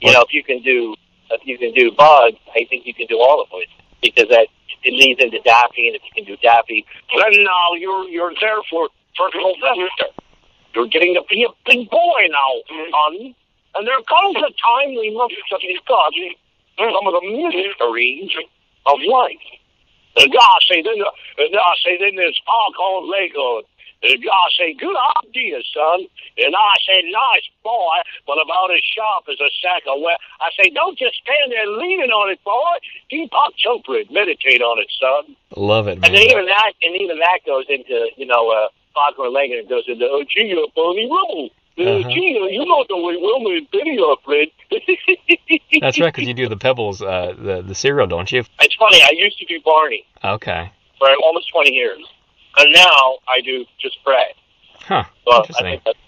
You 0.00 0.12
know, 0.12 0.22
if 0.22 0.32
you 0.32 0.42
can 0.42 0.62
do 0.62 0.94
if 1.30 1.42
you 1.44 1.58
can 1.58 1.72
do 1.72 1.92
Bugs, 1.92 2.38
I 2.54 2.66
think 2.68 2.86
you 2.86 2.94
can 2.94 3.06
do 3.06 3.18
all 3.18 3.42
of 3.42 3.48
it 3.52 3.68
because 4.02 4.28
that 4.30 4.48
it 4.82 4.94
leads 4.94 5.20
into 5.20 5.38
Daffy, 5.40 5.88
and 5.88 5.96
if 5.96 6.02
you 6.02 6.10
can 6.14 6.24
do 6.24 6.36
Daffy, 6.42 6.84
then 7.14 7.44
now 7.44 7.74
you're 7.76 8.08
you're 8.08 8.32
there 8.40 8.58
for 8.70 8.88
for 9.16 9.30
Sylvester. 9.32 10.10
You're 10.74 10.88
getting 10.88 11.14
to 11.14 11.22
be 11.28 11.44
a 11.44 11.52
big 11.66 11.90
boy 11.90 12.20
now, 12.30 12.52
son. 12.68 13.34
And 13.74 13.86
there 13.86 14.02
comes 14.02 14.36
a 14.36 14.50
time 14.58 14.94
we 14.98 15.14
must 15.14 15.34
discuss 15.34 15.62
some 16.88 17.06
of 17.06 17.14
the 17.20 17.24
mysteries 17.28 18.32
of 18.86 18.98
life. 19.04 19.46
And 20.16 20.32
I 20.32 20.58
say 20.68 20.82
then, 20.82 20.98
and 21.38 21.56
I 21.56 21.74
say 21.84 21.98
then 22.00 22.16
there's 22.16 22.40
talk 22.44 22.78
on 22.78 23.10
Lego. 23.10 23.66
And 24.02 24.16
I 24.16 24.48
say, 24.56 24.72
good 24.72 24.96
idea, 25.28 25.60
son. 25.74 26.06
And 26.38 26.54
I 26.56 26.74
say, 26.86 27.04
nice 27.12 27.44
boy, 27.62 28.00
but 28.26 28.40
about 28.40 28.72
as 28.72 28.80
sharp 28.80 29.28
as 29.28 29.38
a 29.40 29.50
sack 29.60 29.82
of 29.86 30.00
wet. 30.00 30.16
I 30.40 30.48
say, 30.56 30.70
don't 30.70 30.96
just 30.96 31.20
stand 31.20 31.52
there 31.52 31.66
leaning 31.66 32.08
on 32.08 32.30
it, 32.32 32.42
boy. 32.42 32.80
Keep 33.10 33.34
on 33.34 33.52
jumping. 33.60 34.06
Meditate 34.10 34.62
on 34.62 34.80
it, 34.80 34.90
son. 34.98 35.36
Love 35.54 35.86
it, 35.86 36.00
And 36.02 36.16
man. 36.16 36.22
even 36.22 36.46
that, 36.46 36.72
and 36.82 36.96
even 36.96 37.18
that 37.18 37.40
goes 37.44 37.66
into, 37.68 38.08
you 38.16 38.24
know, 38.24 38.48
uh, 38.50 38.68
Foghorn 38.94 39.34
Leghorn 39.34 39.68
goes 39.68 39.84
into, 39.86 40.08
oh, 40.08 40.24
gee, 40.24 40.56
uh, 40.56 40.66
Barney 40.74 41.04
Rubble. 41.04 41.50
Uh, 41.50 41.59
Uh-huh. 41.86 42.08
Gee, 42.10 42.38
you 42.50 42.64
know 42.64 42.84
the 42.88 42.96
way 42.96 43.16
Wilma 43.16 43.50
and 43.50 43.70
Betty 43.70 43.98
are, 43.98 44.16
Fred. 44.24 44.48
That's 45.80 45.98
right, 46.00 46.12
because 46.12 46.28
you 46.28 46.34
do 46.34 46.48
the 46.48 46.56
Pebbles, 46.56 47.00
uh, 47.02 47.34
the 47.38 47.62
the 47.62 47.74
cereal, 47.74 48.06
don't 48.06 48.30
you? 48.30 48.44
It's 48.60 48.74
funny. 48.74 49.00
I 49.02 49.10
used 49.16 49.38
to 49.38 49.46
do 49.46 49.60
Barney 49.64 50.04
Okay. 50.24 50.70
for 50.98 51.08
almost 51.24 51.50
20 51.52 51.72
years. 51.72 52.00
And 52.58 52.72
now 52.74 53.18
I 53.28 53.40
do 53.44 53.64
just 53.80 53.98
Fred. 54.04 54.34
Huh. 54.80 55.04
Well, 55.26 55.36
I 55.36 55.40
Interesting. 55.40 55.66
think 55.66 55.82
that's, 55.84 55.98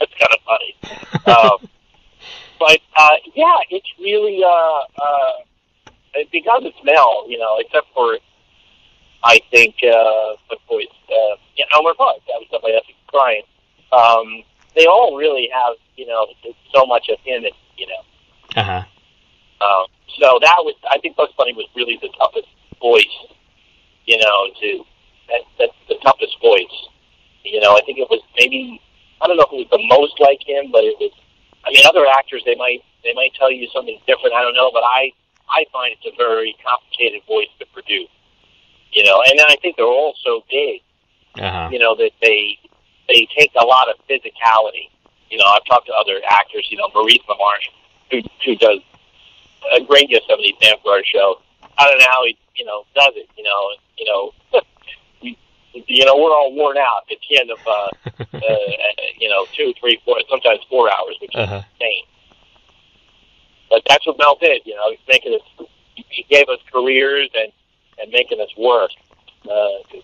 that's 0.00 0.12
kind 0.14 0.32
of 0.32 0.40
funny. 0.46 1.36
um, 1.36 1.68
but 2.58 2.78
uh, 2.96 3.16
yeah, 3.34 3.56
it's 3.70 3.88
really 3.98 4.42
uh, 4.44 5.02
uh, 5.02 5.92
because 6.30 6.62
it's 6.64 6.78
Mel, 6.84 7.24
you 7.28 7.38
know, 7.38 7.56
except 7.58 7.86
for 7.94 8.18
I 9.24 9.40
think 9.50 9.76
uh, 9.82 10.36
what 10.48 10.58
voice? 10.68 10.86
Uh, 11.08 11.36
yeah, 11.56 11.64
Elmer 11.74 11.94
Fudd. 11.94 12.20
That 12.28 12.38
was 12.38 12.46
somebody 12.50 12.74
else 12.74 12.86
crying. 13.08 13.42
Um, 13.92 14.42
they 14.76 14.86
all 14.86 15.16
really 15.16 15.48
have, 15.52 15.74
you 15.96 16.06
know, 16.06 16.26
so 16.74 16.86
much 16.86 17.08
of 17.08 17.18
him, 17.20 17.44
and 17.44 17.54
you 17.76 17.86
know. 17.86 18.60
Uh 18.60 18.64
huh. 18.64 18.82
Um, 19.62 19.86
so 20.18 20.38
that 20.42 20.58
was, 20.60 20.74
I 20.90 20.98
think 20.98 21.16
Bugs 21.16 21.32
Bunny 21.38 21.52
was 21.54 21.66
really 21.76 21.98
the 22.02 22.08
toughest 22.18 22.48
voice, 22.80 23.16
you 24.06 24.18
know, 24.18 24.48
to 24.60 24.84
that, 25.28 25.40
that's 25.58 25.78
the 25.88 25.94
toughest 26.02 26.34
voice. 26.42 26.76
You 27.44 27.60
know, 27.60 27.76
I 27.76 27.80
think 27.86 27.98
it 27.98 28.08
was 28.10 28.20
maybe 28.36 28.80
I 29.20 29.26
don't 29.26 29.36
know 29.36 29.44
if 29.46 29.52
it 29.52 29.70
was 29.70 29.70
the 29.70 29.86
most 29.86 30.18
like 30.20 30.42
him, 30.46 30.70
but 30.72 30.84
it 30.84 30.96
was. 31.00 31.12
I 31.64 31.70
mean, 31.70 31.86
other 31.86 32.06
actors 32.06 32.42
they 32.44 32.56
might 32.56 32.82
they 33.04 33.14
might 33.14 33.34
tell 33.34 33.50
you 33.50 33.68
something 33.72 33.98
different. 34.06 34.34
I 34.34 34.42
don't 34.42 34.54
know, 34.54 34.70
but 34.72 34.82
I 34.82 35.12
I 35.48 35.64
find 35.72 35.94
it's 35.94 36.06
a 36.06 36.16
very 36.16 36.56
complicated 36.62 37.22
voice 37.26 37.50
to 37.60 37.66
produce. 37.72 38.10
You 38.92 39.04
know, 39.04 39.22
and 39.30 39.40
I 39.40 39.56
think 39.62 39.76
they're 39.76 39.86
all 39.86 40.14
so 40.22 40.44
big 40.50 40.82
Uh 41.38 41.50
huh. 41.50 41.68
you 41.72 41.78
know 41.78 41.94
that 41.96 42.10
they 42.20 42.58
they 43.08 43.26
take 43.36 43.50
a 43.60 43.64
lot 43.64 43.88
of 43.88 43.96
physicality. 44.08 44.88
You 45.30 45.38
know, 45.38 45.44
I've 45.46 45.64
talked 45.64 45.86
to 45.86 45.92
other 45.94 46.20
actors. 46.28 46.66
You 46.70 46.76
know, 46.78 46.88
Maurice 46.94 47.18
LaMarche, 47.28 47.70
who 48.10 48.20
who 48.44 48.56
does 48.56 48.78
a 49.76 49.80
great 49.84 50.08
deal 50.08 50.20
of 50.28 50.38
the 50.38 50.54
Sam 50.62 50.76
Guard 50.84 51.04
show. 51.06 51.40
I 51.78 51.88
don't 51.88 51.98
know 51.98 52.06
how 52.10 52.24
he, 52.26 52.36
you 52.56 52.64
know, 52.64 52.84
does 52.94 53.12
it. 53.16 53.28
You 53.36 53.44
know, 53.44 53.70
you 53.98 54.04
know, 54.06 54.32
we, 55.22 55.38
you 55.86 56.04
know, 56.04 56.16
we're 56.16 56.30
all 56.30 56.52
worn 56.54 56.76
out 56.76 57.02
at 57.10 57.16
the 57.28 57.40
end 57.40 57.50
of, 57.50 57.58
uh, 57.66 57.88
uh, 58.36 58.40
you 59.18 59.28
know, 59.28 59.46
two, 59.56 59.72
three, 59.80 59.98
four, 60.04 60.16
sometimes 60.28 60.60
four 60.68 60.90
hours, 60.92 61.16
which 61.20 61.34
is 61.34 61.40
Uh-huh. 61.40 61.62
insane. 61.80 62.04
But 63.70 63.82
that's 63.88 64.06
what 64.06 64.18
Mel 64.18 64.36
did. 64.40 64.62
You 64.66 64.74
know, 64.74 64.90
he's 64.90 64.98
making 65.08 65.34
us. 65.34 65.66
He 65.94 66.24
gave 66.28 66.48
us 66.48 66.58
careers 66.72 67.30
and 67.34 67.52
and 68.00 68.10
making 68.12 68.40
us 68.40 68.48
work. 68.58 68.90
Uh, 69.48 69.98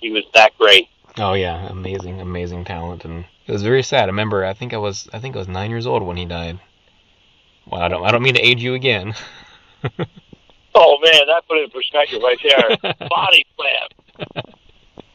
he 0.00 0.10
was 0.10 0.24
that 0.34 0.56
great. 0.58 0.88
Oh 1.18 1.34
yeah, 1.34 1.66
amazing, 1.68 2.20
amazing 2.20 2.64
talent, 2.64 3.04
and 3.04 3.24
it 3.46 3.52
was 3.52 3.62
very 3.62 3.82
sad. 3.82 4.04
I 4.04 4.06
remember, 4.06 4.44
I 4.44 4.54
think 4.54 4.72
I 4.72 4.76
was, 4.78 5.08
I 5.12 5.18
think 5.18 5.34
I 5.34 5.38
was 5.38 5.48
nine 5.48 5.70
years 5.70 5.86
old 5.86 6.02
when 6.02 6.16
he 6.16 6.24
died. 6.24 6.60
Well, 7.66 7.80
I 7.82 7.88
don't, 7.88 8.04
I 8.04 8.10
don't 8.10 8.22
mean 8.22 8.34
to 8.34 8.40
age 8.40 8.62
you 8.62 8.74
again. 8.74 9.14
Oh 10.74 10.96
man, 11.02 11.26
that 11.26 11.42
put 11.48 11.58
it 11.58 11.64
in 11.64 11.70
perspective 11.70 12.22
right 12.22 12.38
there. 12.40 12.94
Body 13.08 13.44
slam. 13.56 14.28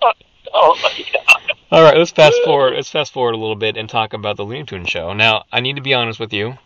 oh 0.53 0.77
my 0.83 1.05
god. 1.13 1.41
All 1.71 1.81
right, 1.83 1.97
let's 1.97 2.11
fast 2.11 2.35
forward. 2.43 2.73
Let's 2.73 2.89
fast 2.89 3.13
forward 3.13 3.33
a 3.33 3.37
little 3.37 3.55
bit 3.55 3.77
and 3.77 3.87
talk 3.89 4.11
about 4.11 4.35
the 4.35 4.43
Looney 4.43 4.65
Tunes 4.65 4.89
show. 4.89 5.13
Now, 5.13 5.43
I 5.53 5.61
need 5.61 5.77
to 5.77 5.81
be 5.81 5.93
honest 5.93 6.19
with 6.19 6.33
you. 6.33 6.57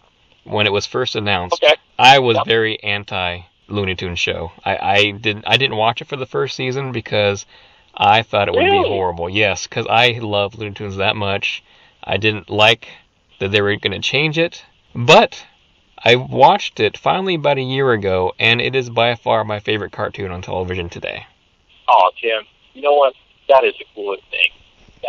When 0.46 0.66
it 0.66 0.72
was 0.72 0.88
first 0.88 1.16
announced, 1.16 1.62
Okay. 1.62 1.76
I 2.00 2.20
was 2.20 2.38
Yep. 2.38 2.48
very 2.48 2.82
anti 2.84 3.42
Looney 3.68 3.94
Tunes 3.96 4.18
show. 4.18 4.52
I, 4.66 4.78
I 4.78 5.12
didn't, 5.12 5.44
I 5.46 5.58
didn't 5.58 5.76
watch 5.76 6.02
it 6.02 6.08
for 6.08 6.16
the 6.16 6.26
first 6.26 6.56
season 6.56 6.92
because 6.92 7.46
I 7.98 8.22
thought 8.22 8.48
it 8.48 8.54
would 8.54 8.70
be 8.70 8.88
horrible. 8.88 9.28
Yes, 9.28 9.66
because 9.66 9.88
I 9.90 10.20
love 10.22 10.56
Looney 10.56 10.76
Tunes 10.76 10.98
that 10.98 11.16
much. 11.16 11.64
I 12.04 12.18
didn't 12.18 12.50
like 12.50 12.88
that 13.40 13.52
they 13.52 13.62
were 13.62 13.76
going 13.76 14.00
to 14.00 14.00
change 14.00 14.38
it, 14.38 14.64
but 14.94 15.44
I 15.98 16.16
watched 16.16 16.80
it 16.80 16.96
finally 16.96 17.36
about 17.36 17.58
a 17.58 17.62
year 17.62 17.92
ago, 17.92 18.34
and 18.38 18.62
it 18.62 18.76
is 18.76 18.90
by 18.92 19.16
far 19.16 19.44
my 19.44 19.60
favorite 19.60 19.92
cartoon 19.92 20.32
on 20.32 20.44
television 20.44 20.90
today. 20.90 21.26
Oh, 21.90 22.12
Tim, 22.22 22.44
you 22.74 22.84
know 22.84 22.94
what? 22.94 23.16
That 23.50 23.64
is 23.64 23.74
the 23.80 23.86
coolest 23.96 24.24
thing. 24.30 24.52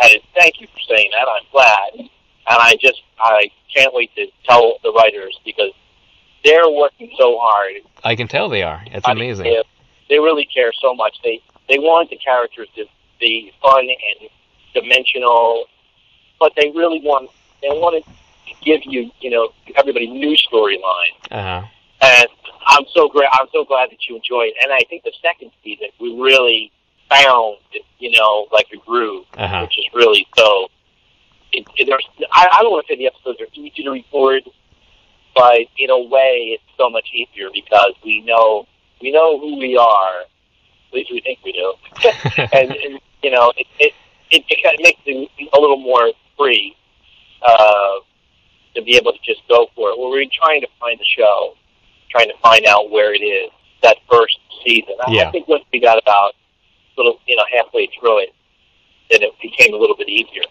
That 0.00 0.10
is. 0.12 0.22
Thank 0.34 0.60
you 0.60 0.66
for 0.68 0.80
saying 0.88 1.10
that. 1.12 1.26
I'm 1.28 1.46
glad, 1.52 1.90
and 1.98 2.08
I 2.46 2.76
just 2.80 3.02
I 3.20 3.50
can't 3.74 3.92
wait 3.92 4.14
to 4.14 4.26
tell 4.44 4.78
the 4.82 4.92
writers 4.92 5.38
because 5.44 5.72
they're 6.42 6.70
working 6.70 7.10
so 7.18 7.38
hard. 7.38 7.76
I 8.02 8.14
can 8.16 8.28
tell 8.28 8.48
they 8.48 8.62
are. 8.62 8.82
It's 8.86 9.06
I 9.06 9.12
amazing. 9.12 9.44
They, 9.44 9.62
they 10.08 10.18
really 10.18 10.46
care 10.46 10.72
so 10.80 10.94
much. 10.94 11.16
They 11.22 11.42
they 11.68 11.78
want 11.78 12.10
the 12.10 12.16
characters 12.16 12.68
to 12.76 12.84
be 13.20 13.52
fun 13.62 13.80
and 13.88 14.30
dimensional, 14.74 15.64
but 16.40 16.52
they 16.56 16.70
really 16.74 17.00
want 17.00 17.30
they 17.62 17.68
want 17.68 18.04
to 18.04 18.54
give 18.62 18.80
you 18.84 19.10
you 19.20 19.30
know 19.30 19.50
everybody 19.76 20.06
new 20.06 20.36
storyline. 20.36 21.14
Uh 21.30 21.60
huh. 21.60 21.66
And 22.00 22.28
I'm 22.66 22.84
so 22.94 23.08
great. 23.08 23.28
I'm 23.32 23.48
so 23.52 23.64
glad 23.64 23.90
that 23.90 24.06
you 24.08 24.16
enjoyed. 24.16 24.48
it. 24.48 24.54
And 24.62 24.72
I 24.72 24.80
think 24.88 25.02
the 25.02 25.12
second 25.20 25.50
season 25.64 25.88
we 26.00 26.14
really 26.20 26.70
found, 27.10 27.56
you 27.98 28.10
know, 28.12 28.46
like 28.52 28.66
a 28.72 28.76
groove, 28.76 29.24
Uh-huh. 29.36 29.62
which 29.62 29.78
is 29.78 29.86
really 29.94 30.26
so. 30.36 30.68
It, 31.50 31.66
it, 31.76 31.86
there's, 31.86 32.06
I, 32.32 32.46
I 32.52 32.62
don't 32.62 32.70
want 32.70 32.86
to 32.86 32.92
say 32.92 32.98
the 32.98 33.06
episodes 33.06 33.40
are 33.40 33.46
easy 33.54 33.82
to 33.82 33.90
record, 33.90 34.42
but 35.34 35.60
in 35.78 35.88
a 35.88 35.98
way, 35.98 36.50
it's 36.54 36.62
so 36.76 36.90
much 36.90 37.08
easier 37.14 37.48
because 37.52 37.94
we 38.04 38.20
know 38.20 38.66
we 39.00 39.10
know 39.10 39.38
who 39.40 39.58
we 39.58 39.76
are. 39.76 40.24
At 40.88 40.94
least 40.94 41.10
we 41.12 41.20
think 41.20 41.38
we 41.44 41.52
do. 41.52 41.74
and, 42.52 42.70
and 42.72 43.00
you 43.22 43.30
know, 43.30 43.52
it 43.56 43.66
it, 43.78 43.92
it, 44.30 44.44
it 44.48 44.62
kind 44.62 44.74
of 44.74 44.80
makes 44.82 45.00
it 45.06 45.30
a 45.52 45.60
little 45.60 45.78
more 45.78 46.12
free 46.36 46.76
uh, 47.42 47.94
to 48.74 48.82
be 48.82 48.96
able 48.96 49.12
to 49.12 49.18
just 49.24 49.40
go 49.48 49.68
for 49.74 49.90
it. 49.90 49.98
Well, 49.98 50.10
we're 50.10 50.24
trying 50.32 50.60
to 50.62 50.68
find 50.80 50.98
the 50.98 51.04
show, 51.04 51.54
trying 52.10 52.28
to 52.28 52.36
find 52.42 52.64
out 52.66 52.90
where 52.90 53.14
it 53.14 53.20
is 53.24 53.50
that 53.82 53.96
first 54.10 54.38
season. 54.64 54.94
I- 55.06 55.12
Yeah. 55.12 55.28
I 55.28 55.30
think 55.30 55.48
once 55.48 55.64
we 55.72 55.80
got 55.80 55.98
about 55.98 56.34
little, 56.96 57.20
you 57.26 57.36
know, 57.36 57.44
halfway 57.52 57.88
through 57.98 58.18
it, 58.20 58.30
then 59.10 59.22
it 59.22 59.32
became 59.40 59.72
a 59.72 59.76
little 59.76 59.96
bit 59.96 60.08
easier. 60.08 60.42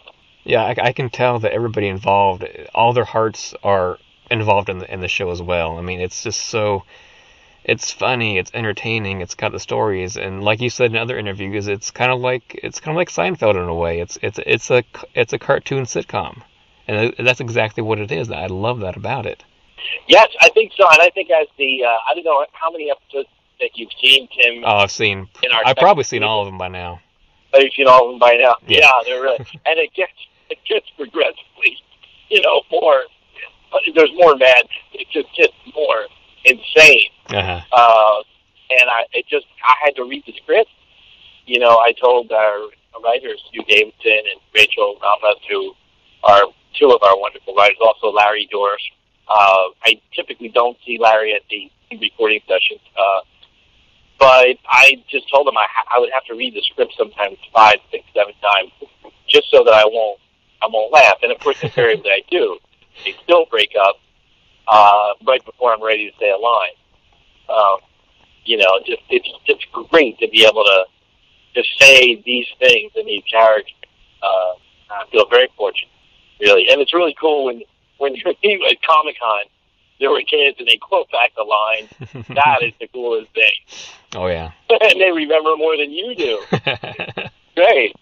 Yeah, 0.44 0.63
I, 0.63 0.75
I 0.82 0.91
can 0.94 1.10
tell 1.10 1.39
that 1.39 1.51
everybody 1.51 1.88
involved, 1.88 2.46
all 2.74 2.94
their 2.94 3.03
hearts 3.03 3.53
are 3.63 3.98
involved 4.32 4.70
in 4.70 4.79
the 4.79 4.91
in 4.94 5.01
the 5.01 5.08
show 5.10 5.29
as 5.29 5.41
well. 5.41 5.77
I 5.77 5.82
mean, 5.82 6.00
it's 6.00 6.24
just 6.24 6.39
so, 6.41 6.84
it's 7.67 7.91
funny, 7.91 8.38
it's 8.38 8.50
entertaining, 8.53 9.19
it's 9.19 9.36
got 9.36 9.51
the 9.51 9.59
stories, 9.59 10.15
and 10.15 10.41
like 10.41 10.62
you 10.62 10.69
said 10.69 10.91
in 10.91 10.97
other 10.97 11.17
interviews, 11.17 11.67
it's 11.67 11.91
kind 11.91 12.12
of 12.13 12.21
like 12.21 12.57
it's 12.63 12.79
kind 12.79 12.95
of 12.95 12.97
like 12.97 13.09
Seinfeld 13.09 13.62
in 13.62 13.67
a 13.67 13.75
way. 13.75 14.00
It's 14.00 14.17
it's 14.21 14.39
it's 14.45 14.71
a 14.71 14.83
it's 15.13 15.33
a 15.33 15.38
cartoon 15.38 15.83
sitcom, 15.83 16.43
and 16.88 17.13
that's 17.19 17.41
exactly 17.41 17.83
what 17.83 18.00
it 18.00 18.09
is. 18.09 18.31
I 18.31 18.45
love 18.45 18.79
that 18.79 18.95
about 18.95 19.25
it. 19.25 19.43
Yes, 20.07 20.29
I 20.41 20.50
think 20.50 20.71
so, 20.77 20.88
and 20.89 21.01
I 21.01 21.09
think 21.09 21.29
as 21.29 21.47
the 21.57 21.83
uh, 21.83 21.97
I 22.09 22.15
don't 22.15 22.24
know 22.24 22.45
how 22.53 22.71
many 22.71 22.89
episodes 22.89 23.27
that 23.59 23.71
you've 23.75 23.91
seen, 24.01 24.29
Tim. 24.29 24.63
Oh, 24.65 24.77
I've 24.77 24.91
seen, 24.91 25.27
In 25.43 25.51
our 25.51 25.62
I've 25.65 25.75
probably 25.75 26.05
seen 26.05 26.24
all 26.24 26.41
of 26.41 26.45
them 26.47 26.57
by 26.57 26.69
now. 26.69 27.01
Oh, 27.53 27.59
you've 27.59 27.74
seen 27.74 27.88
all 27.88 28.05
of 28.05 28.12
them 28.13 28.19
by 28.19 28.38
now. 28.38 28.55
Yeah. 28.65 28.79
Yeah, 28.79 28.91
they're 29.05 29.21
really, 29.21 29.39
and 29.65 29.77
it 29.77 29.93
gets 29.93 30.13
it 30.50 30.59
gets 30.69 30.89
progressively, 30.95 31.77
you 32.29 32.41
know, 32.41 32.62
more. 32.71 33.03
There's 33.93 34.13
more 34.15 34.38
mad. 34.38 34.63
It 34.93 35.07
just 35.12 35.27
gets 35.36 35.53
more 35.75 36.07
insane. 36.46 37.10
Uh-huh. 37.29 37.62
Uh, 37.72 38.24
and 38.70 38.89
I 38.89 39.06
it 39.13 39.25
just 39.27 39.46
I 39.65 39.75
had 39.86 39.96
to 39.96 40.03
read 40.03 40.24
the 40.25 40.34
script. 40.41 40.70
You 41.46 41.60
know, 41.60 41.77
I 41.79 41.94
told 41.94 42.32
our 42.32 42.67
writers, 43.03 43.41
Hugh 43.51 43.63
Davidson 43.67 44.24
and 44.32 44.41
Rachel 44.53 44.98
Ramras, 45.01 45.39
who 45.50 45.74
are 46.24 46.44
two 46.77 46.91
of 46.91 47.01
our 47.03 47.17
wonderful 47.20 47.56
writers, 47.56 47.77
also 47.82 48.12
Larry 48.12 48.48
Dorf. 48.51 48.82
Uh, 49.27 49.72
I 49.84 50.01
typically 50.13 50.50
don't 50.50 50.77
see 50.86 50.98
Larry 51.00 51.34
at 51.34 51.41
the 51.50 51.72
recording 52.00 52.41
sessions, 52.48 52.82
uh, 52.98 53.20
but 54.20 54.58
I 54.67 55.03
just 55.10 55.29
told 55.29 55.48
him 55.48 55.58
I, 55.58 55.65
ha- 55.70 55.96
I 55.96 56.00
would 56.00 56.10
have 56.13 56.24
to 56.25 56.36
read 56.36 56.53
the 56.53 56.62
script 56.62 56.94
sometimes 56.98 57.38
five, 57.53 57.77
six, 57.91 58.03
seven 58.13 58.34
times, 58.41 58.72
just 59.27 59.50
so 59.51 59.63
that 59.63 59.74
I 59.74 59.86
won't 59.86 60.20
I 60.62 60.67
won't 60.70 60.91
laugh. 60.91 61.17
And 61.22 61.32
of 61.32 61.39
course, 61.39 61.62
invariably 61.62 62.10
I 62.12 62.22
do. 62.29 62.58
They 63.06 63.13
still 63.24 63.46
break 63.46 63.72
up 63.79 63.98
uh, 64.67 65.13
right 65.25 65.43
before 65.45 65.74
I'm 65.74 65.83
ready 65.83 66.09
to 66.09 66.17
say 66.19 66.29
a 66.31 66.38
line. 66.38 66.71
Um, 67.50 67.77
you 68.45 68.57
know, 68.57 68.79
just 68.86 69.01
it's 69.09 69.27
it's 69.45 69.65
great 69.89 70.17
to 70.19 70.27
be 70.29 70.45
able 70.45 70.63
to 70.63 70.86
to 71.55 71.63
say 71.79 72.21
these 72.25 72.47
things 72.59 72.91
in 72.95 73.05
these 73.05 73.24
characters. 73.29 73.74
Uh, 74.21 74.53
I 74.89 75.05
feel 75.12 75.27
very 75.29 75.50
fortunate, 75.57 75.91
really, 76.39 76.67
and 76.69 76.81
it's 76.81 76.93
really 76.93 77.15
cool 77.19 77.45
when 77.45 77.62
when 77.97 78.15
you're 78.15 78.29
at 78.69 78.81
Comic 78.81 79.17
Con. 79.19 79.43
There 80.00 80.12
were 80.12 80.21
kids 80.21 80.57
and 80.59 80.67
they 80.67 80.77
quote 80.77 81.09
back 81.12 81.31
the 81.36 81.43
line. 81.43 81.88
That 82.36 82.62
is 82.62 82.74
the 82.79 82.88
coolest 82.88 83.33
thing, 83.33 83.89
oh 84.15 84.27
yeah. 84.27 84.51
and 84.69 85.01
they 85.01 85.12
remember 85.12 85.57
more 85.57 85.75
than 85.75 85.91
you 85.91 86.15
do. 86.15 86.39
Great. 87.55 87.95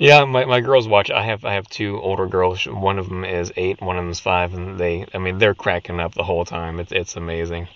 Yeah, 0.00 0.24
my, 0.24 0.46
my 0.46 0.62
girls 0.62 0.88
watch. 0.88 1.10
I 1.10 1.22
have 1.24 1.44
I 1.44 1.52
have 1.52 1.68
two 1.68 2.00
older 2.00 2.26
girls. 2.26 2.64
One 2.64 2.98
of 2.98 3.10
them 3.10 3.22
is 3.22 3.52
eight, 3.54 3.82
one 3.82 3.98
of 3.98 4.04
them 4.04 4.10
is 4.10 4.18
five, 4.18 4.54
and 4.54 4.80
they 4.80 5.04
I 5.12 5.18
mean 5.18 5.36
they're 5.36 5.54
cracking 5.54 6.00
up 6.00 6.14
the 6.14 6.24
whole 6.24 6.46
time. 6.46 6.80
It's 6.80 6.90
it's 6.90 7.16
amazing. 7.16 7.68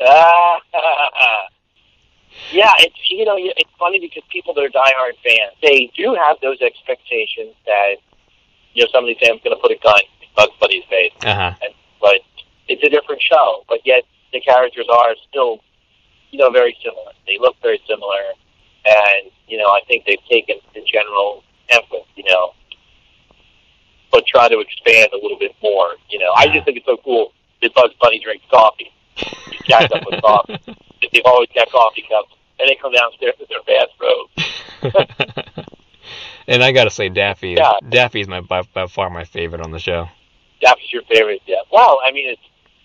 Ah, 0.00 0.60
yeah, 2.52 2.72
it's 2.78 3.10
you 3.10 3.26
know 3.26 3.34
it's 3.36 3.70
funny 3.78 4.00
because 4.00 4.22
people 4.30 4.54
that 4.54 4.62
are 4.64 4.70
diehard 4.70 5.12
fans 5.22 5.52
they 5.60 5.90
do 5.94 6.14
have 6.14 6.38
those 6.40 6.58
expectations 6.62 7.54
that 7.66 7.96
you 8.72 8.84
know 8.84 8.88
somebody 8.90 9.18
saying 9.20 9.34
I'm 9.34 9.40
going 9.44 9.54
to 9.54 9.60
put 9.60 9.70
a 9.70 9.78
gun 9.82 10.00
in 10.22 10.28
Bugs 10.34 10.54
Bunny's 10.58 10.84
face, 10.88 11.12
Uh 11.22 11.34
huh. 11.34 11.52
and, 11.62 11.74
but 12.00 12.22
it's 12.66 12.82
a 12.82 12.88
different 12.88 13.20
show. 13.20 13.64
But 13.68 13.80
yet 13.84 14.04
the 14.32 14.40
characters 14.40 14.86
are 14.90 15.14
still 15.28 15.60
you 16.30 16.38
know 16.38 16.48
very 16.50 16.74
similar. 16.82 17.12
They 17.26 17.36
look 17.36 17.56
very 17.60 17.80
similar, 17.86 18.22
and 18.86 19.30
you 19.48 19.58
know 19.58 19.66
I 19.66 19.80
think 19.86 20.06
they've 20.06 20.24
taken 20.30 20.56
the 20.72 20.80
general 20.90 21.44
emphasis, 21.70 22.06
you 22.16 22.24
know, 22.24 22.52
but 24.10 24.26
try 24.26 24.48
to 24.48 24.58
expand 24.60 25.10
a 25.12 25.16
little 25.16 25.38
bit 25.38 25.54
more. 25.62 25.90
You 26.10 26.18
know, 26.18 26.32
I 26.36 26.46
just 26.48 26.64
think 26.64 26.78
it's 26.78 26.86
so 26.86 26.96
cool 27.04 27.32
that 27.62 27.74
Bugs 27.74 27.94
Bunny 28.00 28.20
drinks 28.22 28.44
coffee. 28.50 28.90
He's 29.16 29.60
jacked 29.66 29.92
up 29.92 30.02
with 30.10 30.20
coffee. 30.22 30.58
They've 31.12 31.22
always 31.24 31.48
got 31.54 31.70
coffee 31.70 32.04
cups, 32.08 32.32
and 32.58 32.68
they 32.68 32.76
come 32.80 32.92
downstairs 32.92 33.34
with 33.38 33.48
their 33.48 33.62
bathrobe. 33.66 34.28
and 36.46 36.62
I 36.62 36.72
gotta 36.72 36.90
say, 36.90 37.08
Daffy 37.08 37.50
Yeah. 37.50 37.72
Daffy 37.88 38.20
is 38.20 38.28
my 38.28 38.40
by, 38.40 38.62
by 38.74 38.86
far 38.86 39.10
my 39.10 39.24
favorite 39.24 39.60
on 39.60 39.70
the 39.70 39.78
show. 39.78 40.08
Daffy's 40.60 40.92
your 40.92 41.02
favorite, 41.02 41.42
yeah. 41.46 41.56
Well, 41.72 41.98
I 42.04 42.12
mean, 42.12 42.30
it's 42.30 42.42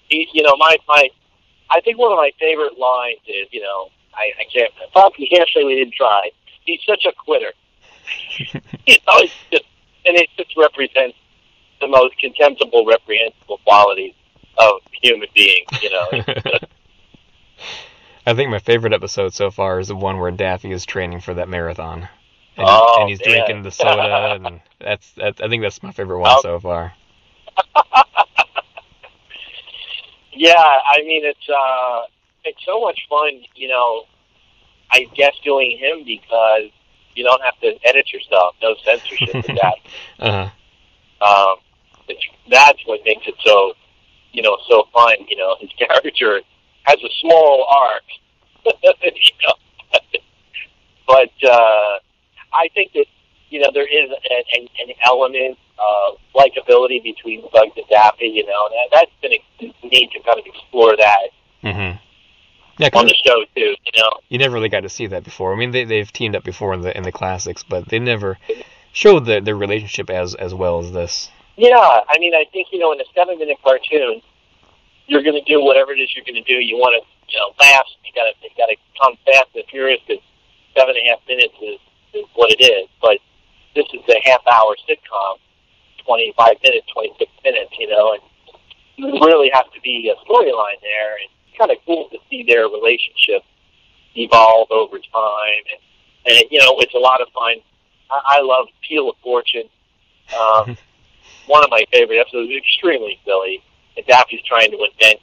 he, 0.10 0.28
you 0.34 0.44
know 0.44 0.56
my 0.58 0.78
my. 0.88 1.10
I 1.72 1.82
think 1.82 1.98
one 1.98 2.12
of 2.12 2.18
my 2.18 2.32
favorite 2.40 2.78
lines 2.78 3.20
is 3.28 3.48
you 3.52 3.62
know 3.62 3.90
I, 4.14 4.32
I 4.40 4.44
can't 4.54 4.72
probably 4.92 5.28
can't 5.28 5.50
say 5.54 5.64
we 5.64 5.76
didn't 5.76 5.96
try. 5.96 6.30
He's 6.66 6.80
such 6.88 7.06
a 7.06 7.12
quitter. 7.14 7.52
You 8.40 8.46
know, 9.08 9.18
it's 9.20 9.34
just 9.52 9.64
and 10.06 10.18
it 10.18 10.30
just 10.38 10.56
represents 10.58 11.18
the 11.82 11.88
most 11.88 12.18
contemptible, 12.18 12.86
reprehensible 12.86 13.60
qualities 13.64 14.14
of 14.58 14.82
human 15.02 15.28
beings. 15.34 15.68
You 15.82 15.90
know, 15.92 16.08
I 18.26 18.34
think 18.34 18.50
my 18.50 18.60
favorite 18.60 18.94
episode 18.94 19.34
so 19.34 19.52
far 19.52 19.80
is 19.80 19.88
the 19.90 19.96
one 19.96 20.18
where 20.20 20.32
Daffy 20.32 20.72
is 20.72 20.86
training 20.86 21.20
for 21.22 21.34
that 21.34 21.50
marathon. 21.50 22.08
and, 22.58 22.68
Oh, 22.70 22.98
and 23.02 23.10
he's 23.10 23.20
man. 23.26 23.30
drinking 23.30 23.64
the 23.64 23.72
soda, 23.72 24.40
and 24.44 24.62
that's, 24.80 25.12
that's 25.14 25.42
I 25.42 25.48
think 25.50 25.62
that's 25.62 25.82
my 25.84 25.92
favorite 25.92 26.20
one 26.20 26.32
Oh. 26.38 26.42
so 26.42 26.60
far. 26.60 26.94
Yeah, 30.36 30.54
I 30.56 31.02
mean 31.04 31.24
it's 31.26 31.48
uh 31.50 32.02
it's 32.44 32.64
so 32.66 32.82
much 32.82 33.00
fun, 33.10 33.42
you 33.56 33.68
know. 33.68 34.04
I 34.92 35.06
guess 35.16 35.34
doing 35.44 35.78
him 35.78 36.04
because 36.06 36.70
you 37.16 37.24
don't 37.24 37.42
have 37.44 37.60
to 37.62 37.76
edit 37.88 38.12
yourself, 38.12 38.56
no 38.62 38.76
censorship 38.84 39.34
with 39.34 39.48
that. 39.48 39.76
Uh 40.20 40.48
huh. 40.48 40.50
Um, 41.26 41.56
that's 42.50 42.80
what 42.86 43.00
makes 43.06 43.28
it 43.28 43.36
so, 43.46 43.74
you 44.32 44.42
know, 44.42 44.58
so 44.70 44.88
fun. 44.94 45.16
You 45.28 45.38
know, 45.38 45.56
his 45.60 45.70
character 45.78 46.42
has 46.84 46.98
a 47.04 47.10
small 47.22 47.66
arc, 47.70 48.04
you 48.66 48.72
know. 49.48 49.54
but 51.08 51.32
uh, 51.50 52.00
I 52.54 52.68
think 52.74 52.92
that 52.94 53.06
you 53.50 53.60
know 53.60 53.70
there 53.74 53.88
is 53.88 54.10
an, 54.10 54.44
an, 54.58 54.68
an 54.88 54.96
element 55.06 55.58
of 55.80 56.20
likability 56.36 57.02
between 57.02 57.42
Bugs 57.54 57.72
and 57.76 57.86
Daffy. 57.90 58.28
You 58.28 58.46
know, 58.46 58.68
and 58.68 58.92
that, 58.92 59.00
that's 59.00 59.12
been 59.22 59.34
a 59.34 59.88
need 59.88 60.12
to 60.12 60.20
kind 60.22 60.40
of 60.40 60.46
explore 60.46 60.96
that 60.98 61.30
Mm-hmm. 61.64 61.98
Yeah, 62.78 62.90
on 62.94 63.06
the 63.06 63.16
show 63.26 63.46
too. 63.56 63.76
You 63.86 63.92
know, 64.02 64.10
you 64.30 64.40
never 64.40 64.56
really 64.56 64.70
got 64.70 64.82
to 64.82 64.90
see 64.90 65.06
that 65.08 65.24
before. 65.24 65.54
I 65.54 65.58
mean, 65.58 65.72
they 65.72 65.84
they've 65.84 66.12
teamed 66.12 66.36
up 66.36 66.44
before 66.44 66.74
in 66.74 66.82
the 66.82 66.96
in 66.98 67.04
the 67.04 67.12
classics, 67.12 67.62
but 67.62 67.88
they 67.90 68.00
never 68.00 68.38
showed 68.94 69.26
the, 69.26 69.40
their 69.42 69.56
relationship 69.56 70.10
as 70.10 70.34
as 70.34 70.54
well 70.54 70.80
as 70.80 70.92
this. 70.92 71.30
Yeah, 71.56 71.78
I 71.78 72.18
mean, 72.18 72.34
I 72.34 72.46
think 72.52 72.70
you 72.72 72.80
know, 72.80 72.92
in 72.92 73.00
a 73.00 73.06
seven-minute 73.14 73.58
cartoon, 73.64 74.22
you're 75.06 75.22
going 75.22 75.36
to 75.36 75.46
do 75.46 75.64
whatever 75.64 75.92
it 75.94 76.00
is 76.00 76.10
you're 76.16 76.26
going 76.26 76.42
to 76.42 76.48
do. 76.50 76.58
You 76.58 76.78
want 76.78 76.98
to, 76.98 77.06
you 77.32 77.38
know, 77.38 77.54
laugh. 77.62 77.86
You 78.04 78.12
got 78.16 78.26
to, 78.26 78.34
you 78.42 78.50
got 78.58 78.74
to 78.74 78.76
come 79.00 79.18
fast 79.26 79.54
and 79.54 79.64
furious 79.70 80.02
because 80.08 80.24
seven 80.76 80.96
and 80.98 81.06
a 81.06 81.10
half 81.12 81.22
minutes 81.28 81.54
is, 81.62 81.80
is 82.14 82.26
what 82.34 82.50
it 82.50 82.64
is. 82.64 82.90
But 83.02 83.20
this 83.76 83.86
is 83.94 84.02
a 84.10 84.18
half-hour 84.26 84.76
sitcom, 84.90 85.38
twenty-five 86.06 86.58
minutes, 86.64 86.88
twenty-six 86.92 87.30
minutes. 87.44 87.74
You 87.78 87.90
know, 87.90 88.18
and 88.18 88.24
there 88.98 89.22
really 89.22 89.52
has 89.54 89.66
to 89.76 89.82
be 89.82 90.10
a 90.10 90.18
storyline 90.26 90.82
there. 90.82 91.22
And 91.22 91.30
kind 91.58 91.72
of 91.72 91.78
cool 91.86 92.10
to 92.10 92.18
see 92.30 92.44
their 92.44 92.68
relationship 92.68 93.44
evolve 94.16 94.70
over 94.72 94.98
time. 94.98 95.64
And, 96.26 96.38
and 96.38 96.46
you 96.52 96.60
know, 96.60 96.80
it's 96.80 96.94
a 96.94 97.00
lot 97.00 97.22
of 97.22 97.28
fun. 97.30 97.56
I, 98.10 98.38
I 98.38 98.42
love 98.42 98.68
Peel 98.88 99.10
of 99.10 99.16
Fortune. 99.24 99.70
Um, 100.40 100.78
one 101.48 101.64
of 101.64 101.70
my 101.70 101.84
favorite 101.92 102.20
episodes. 102.20 102.52
Extremely 102.56 103.20
silly. 103.26 103.64
And 103.98 104.06
Daffy's 104.06 104.42
trying 104.42 104.72
to 104.72 104.78
invent 104.78 105.20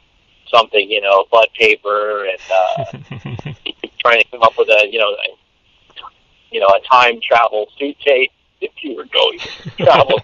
something, 0.48 0.90
you 0.90 1.00
know, 1.00 1.26
bud 1.30 1.48
paper, 1.58 2.26
and 2.26 2.38
uh, 2.52 2.84
trying 4.00 4.20
to 4.20 4.28
come 4.30 4.42
up 4.42 4.52
with 4.58 4.68
a, 4.68 4.88
you 4.90 4.98
know, 4.98 5.10
a, 5.10 6.04
you 6.50 6.60
know, 6.60 6.66
a 6.66 6.80
time 6.88 7.20
travel 7.22 7.66
suitcase. 7.78 8.30
If 8.60 8.72
you 8.82 8.94
were 8.94 9.06
going 9.06 9.38
to 9.38 9.70
travel 9.84 10.20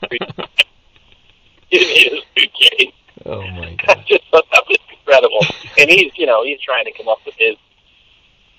in 1.71 1.81
his 1.81 2.23
suitcase, 2.37 2.93
oh 3.27 3.43
my 3.53 3.77
I 3.89 3.95
god. 3.95 4.05
just 4.07 4.25
thought 4.31 4.45
that 4.53 4.65
was 4.69 4.79
incredible. 4.91 5.45
And 5.79 5.91
he's, 5.91 6.13
you 6.17 6.27
know, 6.27 6.45
he's 6.45 6.61
trying 6.61 6.85
to 6.85 6.93
come 6.93 7.09
up 7.09 7.19
with 7.27 7.35
his 7.39 7.57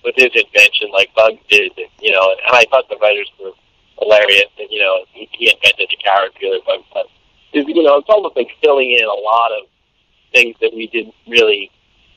with 0.03 0.15
his 0.15 0.31
invention, 0.35 0.89
like 0.93 1.13
Bugs 1.15 1.41
did, 1.49 1.71
and, 1.77 1.87
you 2.01 2.11
know. 2.11 2.31
And 2.31 2.55
I 2.55 2.65
thought 2.69 2.87
the 2.89 2.97
writers 2.97 3.29
were 3.41 3.51
hilarious, 3.99 4.51
and 4.59 4.67
you 4.71 4.79
know, 4.81 5.05
he, 5.11 5.27
he 5.33 5.51
invented 5.51 5.87
the 5.89 5.97
character 5.97 6.47
that 6.51 6.61
Bugs. 6.93 7.09
It's, 7.53 7.67
You 7.67 7.83
know, 7.83 7.97
it's 7.97 8.09
almost 8.09 8.35
like 8.35 8.49
filling 8.61 8.91
in 8.91 9.03
a 9.05 9.13
lot 9.21 9.51
of 9.51 9.67
things 10.33 10.55
that 10.61 10.71
we 10.73 10.87
didn't 10.87 11.15
really 11.27 11.71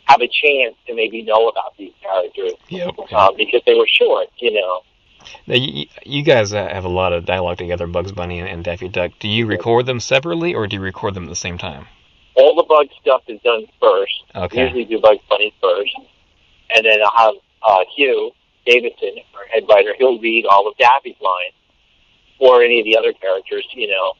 have 0.07 0.21
a 0.21 0.27
chance 0.29 0.75
to 0.87 0.95
maybe 0.95 1.23
know 1.23 1.49
about 1.49 1.77
these 1.79 1.93
characters 2.03 2.53
Yep. 2.69 2.95
uh, 3.13 3.31
because 3.37 3.63
they 3.65 3.75
were 3.75 3.87
short, 3.87 4.29
you 4.39 4.53
know. 4.53 4.83
Now, 5.47 5.55
you, 5.55 5.87
you 6.05 6.25
guys 6.25 6.53
uh, 6.53 6.67
have 6.69 6.85
a 6.85 6.89
lot 6.89 7.13
of 7.13 7.25
dialogue 7.27 7.59
together, 7.59 7.87
Bugs 7.87 8.11
Bunny 8.11 8.41
and, 8.41 8.49
and 8.49 8.65
Daffy 8.65 8.89
Duck. 8.89 9.13
Do 9.21 9.29
you 9.29 9.47
record 9.47 9.87
them 9.87 10.01
separately, 10.01 10.55
or 10.55 10.67
do 10.67 10.77
you 10.77 10.83
record 10.83 11.15
them 11.15 11.25
at 11.25 11.29
the 11.31 11.37
same 11.37 11.59
time? 11.59 11.87
All 12.41 12.55
the 12.57 12.63
Bug 12.63 12.87
stuff 13.01 13.23
is 13.29 13.41
done 13.43 13.67
first. 13.81 14.25
Okay. 14.35 14.65
Usually 14.65 14.85
do 14.87 15.01
Bugs 15.01 15.21
Bunny 15.29 15.53
first, 15.61 15.95
and 16.75 16.87
then 16.87 16.99
I'll 17.05 17.35
have 17.35 17.35
uh, 17.63 17.85
Hugh 17.95 18.33
Davidson, 18.65 19.17
our 19.35 19.47
head 19.53 19.65
writer. 19.69 19.95
He'll 19.99 20.19
read 20.19 20.47
all 20.47 20.67
of 20.67 20.77
Daffy's 20.79 21.21
lines 21.21 21.55
or 22.39 22.63
any 22.63 22.81
of 22.81 22.85
the 22.85 22.97
other 22.97 23.13
characters, 23.13 23.67
you 23.75 23.89
know. 23.89 24.15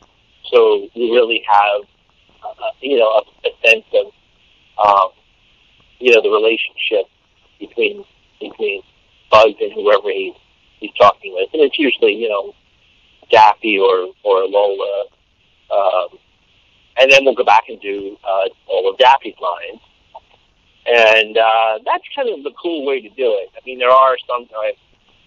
So 0.51 0.89
we 0.95 1.11
really 1.13 1.43
have, 1.51 1.83
uh, 2.45 2.71
you 2.83 2.99
know, 2.99 3.09
a, 3.09 3.49
a 3.49 3.51
sense 3.67 3.87
of, 3.95 4.13
um, 4.85 5.11
you 5.99 6.15
know, 6.15 6.21
the 6.21 6.31
relationship 6.31 7.07
between 7.59 8.05
between 8.39 8.83
Bugs 9.31 9.57
and 9.61 9.73
whoever 9.73 10.11
he, 10.11 10.35
he's 10.81 10.93
talking 10.99 11.33
with, 11.35 11.49
and 11.53 11.63
it's 11.63 11.79
usually, 11.79 12.15
you 12.15 12.29
know, 12.29 12.55
Daffy 13.31 13.79
or 13.79 14.13
or 14.25 14.45
Lola. 14.45 15.05
Um, 15.71 16.19
and 17.01 17.11
then 17.11 17.25
we'll 17.25 17.35
go 17.35 17.45
back 17.45 17.65
and 17.69 17.81
do 17.81 18.17
uh, 18.23 18.49
all 18.69 18.91
of 18.91 18.99
Daffy's 18.99 19.35
lines. 19.41 19.81
And 20.87 21.37
uh, 21.37 21.79
that's 21.85 22.05
kind 22.17 22.29
of 22.31 22.43
the 22.43 22.53
cool 22.61 22.85
way 22.87 23.01
to 23.01 23.09
do 23.11 23.37
it. 23.41 23.51
I 23.57 23.61
mean, 23.67 23.79
there 23.79 23.91
are 23.91 24.17
sometimes 24.27 24.77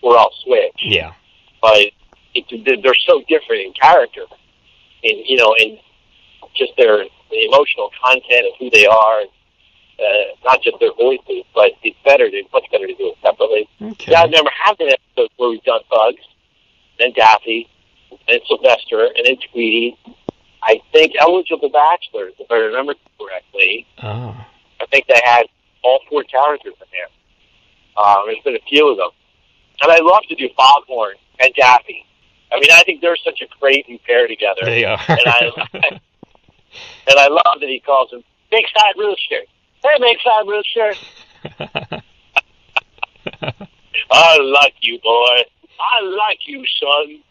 where 0.01 0.17
I'll 0.17 0.33
switch, 0.43 0.75
Yeah. 0.81 1.13
but 1.61 1.77
it, 2.35 2.81
they're 2.83 2.95
so 3.07 3.21
different 3.29 3.61
in 3.67 3.73
character, 3.73 4.23
and 5.03 5.13
you 5.25 5.37
know, 5.37 5.55
in 5.59 5.77
just 6.55 6.73
their 6.77 7.05
the 7.29 7.45
emotional 7.45 7.89
content 8.03 8.45
of 8.47 8.53
who 8.59 8.69
they 8.71 8.85
are, 8.85 9.21
uh, 9.21 10.03
not 10.43 10.61
just 10.61 10.77
their 10.79 10.93
voices, 10.93 11.43
but 11.55 11.71
it's 11.83 11.97
better 12.03 12.29
to 12.29 12.43
much 12.51 12.65
better 12.71 12.87
to 12.87 12.95
do 12.95 13.09
it 13.13 13.17
separately. 13.23 13.69
Okay. 13.81 14.11
Yeah, 14.11 14.21
I 14.21 14.25
remember 14.25 14.51
having 14.61 14.89
episodes 14.89 15.31
where 15.37 15.49
we've 15.51 15.63
done 15.63 15.81
Bugs, 15.89 16.21
then 16.99 17.13
Daffy, 17.13 17.69
and 18.27 18.41
Sylvester, 18.47 19.05
and 19.15 19.25
then 19.25 19.37
Tweety. 19.51 19.97
I 20.65 20.81
think 20.91 21.13
Eligible 21.19 21.69
Bachelors, 21.69 22.33
if 22.39 22.49
I 22.49 22.55
remember 22.55 22.95
correctly. 23.19 23.85
Oh. 24.01 24.35
I 24.81 24.85
think 24.87 25.07
they 25.07 25.21
had 25.23 25.43
all 25.83 25.99
four 26.09 26.23
characters 26.23 26.73
in 26.79 26.87
there. 26.91 27.09
Um, 28.03 28.23
there's 28.25 28.43
been 28.43 28.55
a 28.55 28.65
few 28.67 28.89
of 28.89 28.97
them. 28.97 29.09
And 29.81 29.91
I 29.91 29.99
love 29.99 30.23
to 30.29 30.35
do 30.35 30.49
Foghorn 30.55 31.15
and 31.39 31.53
Daffy. 31.55 32.05
I 32.51 32.59
mean, 32.59 32.71
I 32.71 32.83
think 32.83 33.01
they're 33.01 33.17
such 33.17 33.41
a 33.41 33.47
crazy 33.59 33.99
pair 34.05 34.27
together. 34.27 34.61
They 34.63 34.85
are. 34.85 34.99
And 35.07 35.19
I, 35.25 35.51
and 35.73 35.99
I 37.19 37.27
love 37.27 37.59
that 37.59 37.69
he 37.69 37.79
calls 37.79 38.11
him 38.11 38.23
Big 38.49 38.65
Side 38.75 38.95
Rooster. 38.97 39.41
Hey, 39.83 39.97
Big 39.99 40.17
Side 40.23 40.47
Rooster. 40.47 40.93
I 44.11 44.37
like 44.37 44.75
you, 44.81 44.99
boy. 44.99 45.43
I 45.79 46.01
like 46.03 46.39
you, 46.47 46.63
son. 46.79 47.23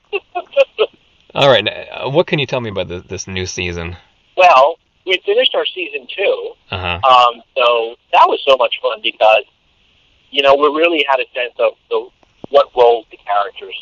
All 1.35 1.49
right. 1.49 1.65
now, 1.65 1.73
Uh, 1.73 2.11
what 2.11 2.27
can 2.27 2.39
you 2.39 2.47
tell 2.47 2.61
me 2.61 2.71
about 2.71 2.89
this, 2.89 3.03
this 3.05 3.27
new 3.27 3.47
season? 3.47 3.97
well, 4.37 4.79
we 5.07 5.21
finished 5.27 5.55
our 5.55 5.67
season 5.67 6.07
two. 6.17 6.53
Uh 6.71 6.79
huh. 6.79 7.09
Um, 7.09 7.43
so 7.57 7.97
that 8.13 8.27
was 8.29 8.41
so 8.47 8.57
much 8.57 8.79
fun 8.81 9.01
because, 9.03 9.45
you 10.31 10.43
know, 10.43 10.55
we 10.55 10.67
really 10.69 11.05
had 11.09 11.19
a 11.21 11.27
sense 11.35 11.55
of 11.59 11.73
the, 11.91 12.09
what 12.51 12.71
roles 12.77 13.07
the 13.11 13.17
characters 13.19 13.75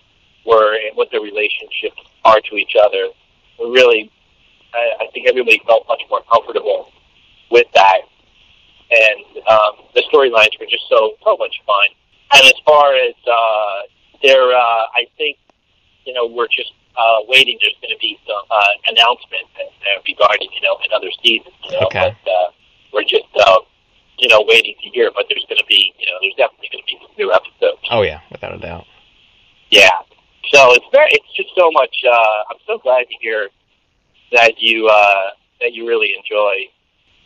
were 0.46 0.74
and 0.74 0.96
what 0.96 1.10
their 1.10 1.20
relationships 1.20 2.00
are 2.24 2.40
to 2.40 2.56
each 2.56 2.74
other. 2.82 3.08
We 3.58 3.66
really, 3.70 4.10
I, 4.72 5.04
I 5.04 5.06
think 5.12 5.28
everybody 5.28 5.60
felt 5.66 5.86
much 5.88 6.02
more 6.08 6.22
comfortable 6.32 6.90
with 7.50 7.66
that. 7.74 8.00
And 8.90 9.46
um, 9.46 9.72
the 9.94 10.02
storylines 10.12 10.58
were 10.58 10.66
just 10.66 10.88
so, 10.88 11.14
so 11.22 11.36
much 11.36 11.60
fun. 11.66 11.88
And 12.34 12.46
as 12.46 12.54
far 12.64 12.94
as 12.96 13.14
uh, 13.30 13.78
their, 14.22 14.42
uh, 14.52 14.84
I 14.94 15.06
think, 15.18 15.36
you 16.06 16.12
know, 16.14 16.26
we're 16.26 16.48
just 16.48 16.72
uh, 16.96 17.18
waiting. 17.28 17.58
There's 17.60 17.76
going 17.82 17.94
to 17.94 18.00
be 18.00 18.18
some 18.26 18.42
uh, 18.50 18.72
announcement 18.90 19.46
uh, 19.58 20.00
regarding, 20.06 20.48
you 20.52 20.60
know, 20.62 20.76
another 20.86 21.10
season. 21.22 21.52
You 21.64 21.72
know, 21.72 21.86
Okay. 21.86 22.14
but 22.14 22.30
uh, 22.30 22.50
we're 22.92 23.04
just, 23.04 23.30
uh, 23.38 23.60
you 24.18 24.28
know, 24.28 24.44
waiting 24.46 24.74
to 24.82 24.88
hear. 24.90 25.10
But 25.14 25.26
there's 25.28 25.44
going 25.48 25.58
to 25.58 25.66
be, 25.68 25.92
you 25.98 26.06
know, 26.06 26.16
there's 26.20 26.34
definitely 26.36 26.68
going 26.72 26.84
to 26.84 26.88
be 26.90 26.98
some 27.02 27.12
new 27.18 27.32
episodes. 27.32 27.82
Oh 27.90 28.02
yeah, 28.02 28.20
without 28.30 28.54
a 28.54 28.58
doubt. 28.58 28.84
Yeah. 29.70 29.90
So 30.52 30.72
it's 30.74 30.86
very, 30.92 31.08
it's 31.12 31.32
just 31.36 31.50
so 31.56 31.70
much. 31.70 31.94
Uh, 32.04 32.50
I'm 32.50 32.58
so 32.66 32.78
glad 32.78 33.06
to 33.06 33.14
hear 33.20 33.48
that 34.32 34.58
you 34.60 34.88
uh, 34.88 35.30
that 35.60 35.72
you 35.74 35.86
really 35.86 36.12
enjoy 36.16 36.66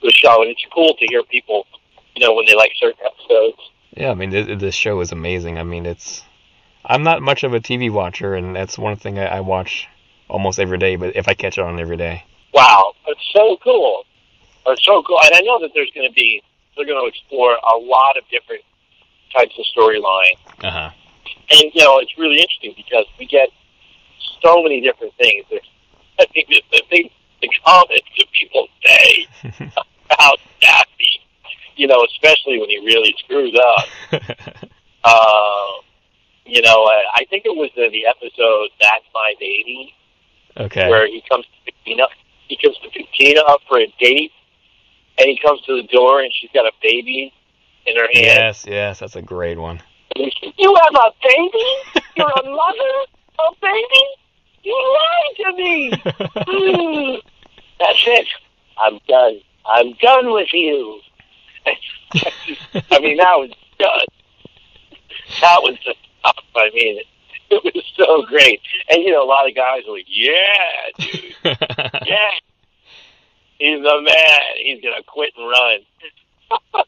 the 0.02 0.10
show, 0.12 0.42
and 0.42 0.50
it's 0.50 0.64
cool 0.74 0.94
to 0.94 1.06
hear 1.06 1.22
people, 1.22 1.66
you 2.14 2.20
know, 2.26 2.34
when 2.34 2.44
they 2.46 2.54
like 2.54 2.72
certain 2.78 3.00
episodes. 3.04 3.56
Yeah, 3.96 4.10
I 4.10 4.14
mean, 4.14 4.30
th- 4.32 4.58
this 4.58 4.74
show 4.74 5.00
is 5.00 5.12
amazing. 5.12 5.58
I 5.58 5.62
mean, 5.62 5.86
it's. 5.86 6.22
I'm 6.84 7.02
not 7.02 7.22
much 7.22 7.44
of 7.44 7.54
a 7.54 7.60
TV 7.60 7.90
watcher, 7.90 8.34
and 8.34 8.54
that's 8.54 8.78
one 8.78 8.96
thing 8.96 9.18
I, 9.18 9.36
I 9.36 9.40
watch 9.40 9.88
almost 10.28 10.58
every 10.58 10.78
day. 10.78 10.96
But 10.96 11.16
if 11.16 11.28
I 11.28 11.34
catch 11.34 11.58
it 11.58 11.62
on 11.62 11.80
every 11.80 11.96
day, 11.96 12.24
Wow, 12.54 12.94
it's 13.08 13.20
so 13.32 13.58
cool. 13.62 14.04
It's 14.66 14.84
so 14.84 15.02
cool, 15.02 15.18
and 15.24 15.34
I 15.34 15.40
know 15.40 15.58
that 15.60 15.72
there's 15.74 15.90
going 15.92 16.08
to 16.08 16.14
be 16.14 16.40
they're 16.76 16.86
going 16.86 17.02
to 17.02 17.08
explore 17.08 17.52
a 17.52 17.78
lot 17.78 18.16
of 18.16 18.22
different 18.30 18.62
types 19.36 19.54
of 19.58 19.64
storyline, 19.76 20.38
uh 20.62 20.70
huh. 20.70 20.90
and 21.50 21.70
you 21.74 21.84
know, 21.84 21.98
it's 21.98 22.16
really 22.16 22.36
interesting 22.36 22.72
because 22.76 23.06
we 23.18 23.26
get 23.26 23.48
so 24.40 24.62
many 24.62 24.80
different 24.80 25.12
things. 25.16 25.44
There's, 25.50 25.68
I 26.20 26.26
think 26.26 26.48
the, 26.48 26.62
the 26.70 26.82
thing, 26.88 27.10
the 27.42 27.50
comments 27.66 28.08
that 28.18 28.26
people 28.32 28.68
say 28.86 29.26
about 30.10 30.38
Daffy, 30.60 31.20
you 31.74 31.88
know, 31.88 32.06
especially 32.08 32.60
when 32.60 32.70
he 32.70 32.78
really 32.78 33.14
screws 33.18 33.58
up. 33.60 34.22
Uh, 35.02 35.66
you 36.46 36.62
know, 36.62 36.84
uh, 36.84 37.00
I 37.14 37.24
think 37.30 37.44
it 37.46 37.56
was 37.56 37.70
in 37.76 37.90
the 37.92 38.06
episode 38.06 38.68
"That's 38.80 39.04
My 39.14 39.34
Baby" 39.38 39.94
Okay. 40.56 40.88
where 40.88 41.06
he 41.06 41.22
comes 41.28 41.46
to 41.66 41.72
Tina. 41.84 42.04
He 42.48 42.56
comes 42.56 42.76
to 42.78 43.02
Tina 43.16 43.40
up 43.40 43.60
for 43.68 43.78
a 43.78 43.86
date, 43.98 44.32
and 45.18 45.28
he 45.28 45.38
comes 45.38 45.60
to 45.62 45.76
the 45.76 45.88
door, 45.88 46.20
and 46.20 46.32
she's 46.32 46.50
got 46.52 46.66
a 46.66 46.72
baby 46.82 47.32
in 47.86 47.96
her 47.96 48.08
hand. 48.12 48.24
Yes, 48.24 48.64
yes, 48.66 49.00
that's 49.00 49.16
a 49.16 49.22
great 49.22 49.58
one. 49.58 49.80
You 50.16 50.76
have 50.82 50.94
a 50.94 51.10
baby? 51.22 52.02
You're 52.16 52.28
a 52.28 52.44
mother? 52.44 52.94
A 53.40 53.54
baby? 53.60 54.04
You 54.62 54.98
lied 54.98 55.36
to 55.38 55.52
me! 55.56 56.02
Mm. 56.44 57.20
That's 57.78 58.04
it. 58.06 58.26
I'm 58.78 59.00
done. 59.08 59.40
I'm 59.66 59.92
done 59.94 60.32
with 60.32 60.52
you. 60.52 61.00
I 61.66 63.00
mean, 63.00 63.16
that 63.16 63.36
was 63.38 63.50
good. 63.78 64.08
That 65.40 65.62
was 65.62 65.76
just 65.84 65.98
tough. 66.24 66.44
I 66.56 66.70
mean, 66.74 67.00
it, 67.50 67.74
was 67.74 67.84
so 67.96 68.22
great. 68.26 68.60
And, 68.88 69.02
you 69.02 69.12
know, 69.12 69.22
a 69.22 69.28
lot 69.28 69.48
of 69.48 69.54
guys 69.54 69.82
were 69.86 69.96
like, 69.96 70.06
yeah, 70.08 70.90
dude, 70.98 71.34
yeah. 72.06 72.30
He's 73.58 73.82
the 73.82 74.00
man. 74.02 74.40
He's 74.62 74.82
going 74.82 74.96
to 74.96 75.02
quit 75.06 75.32
and 75.36 75.48
run. 75.48 75.78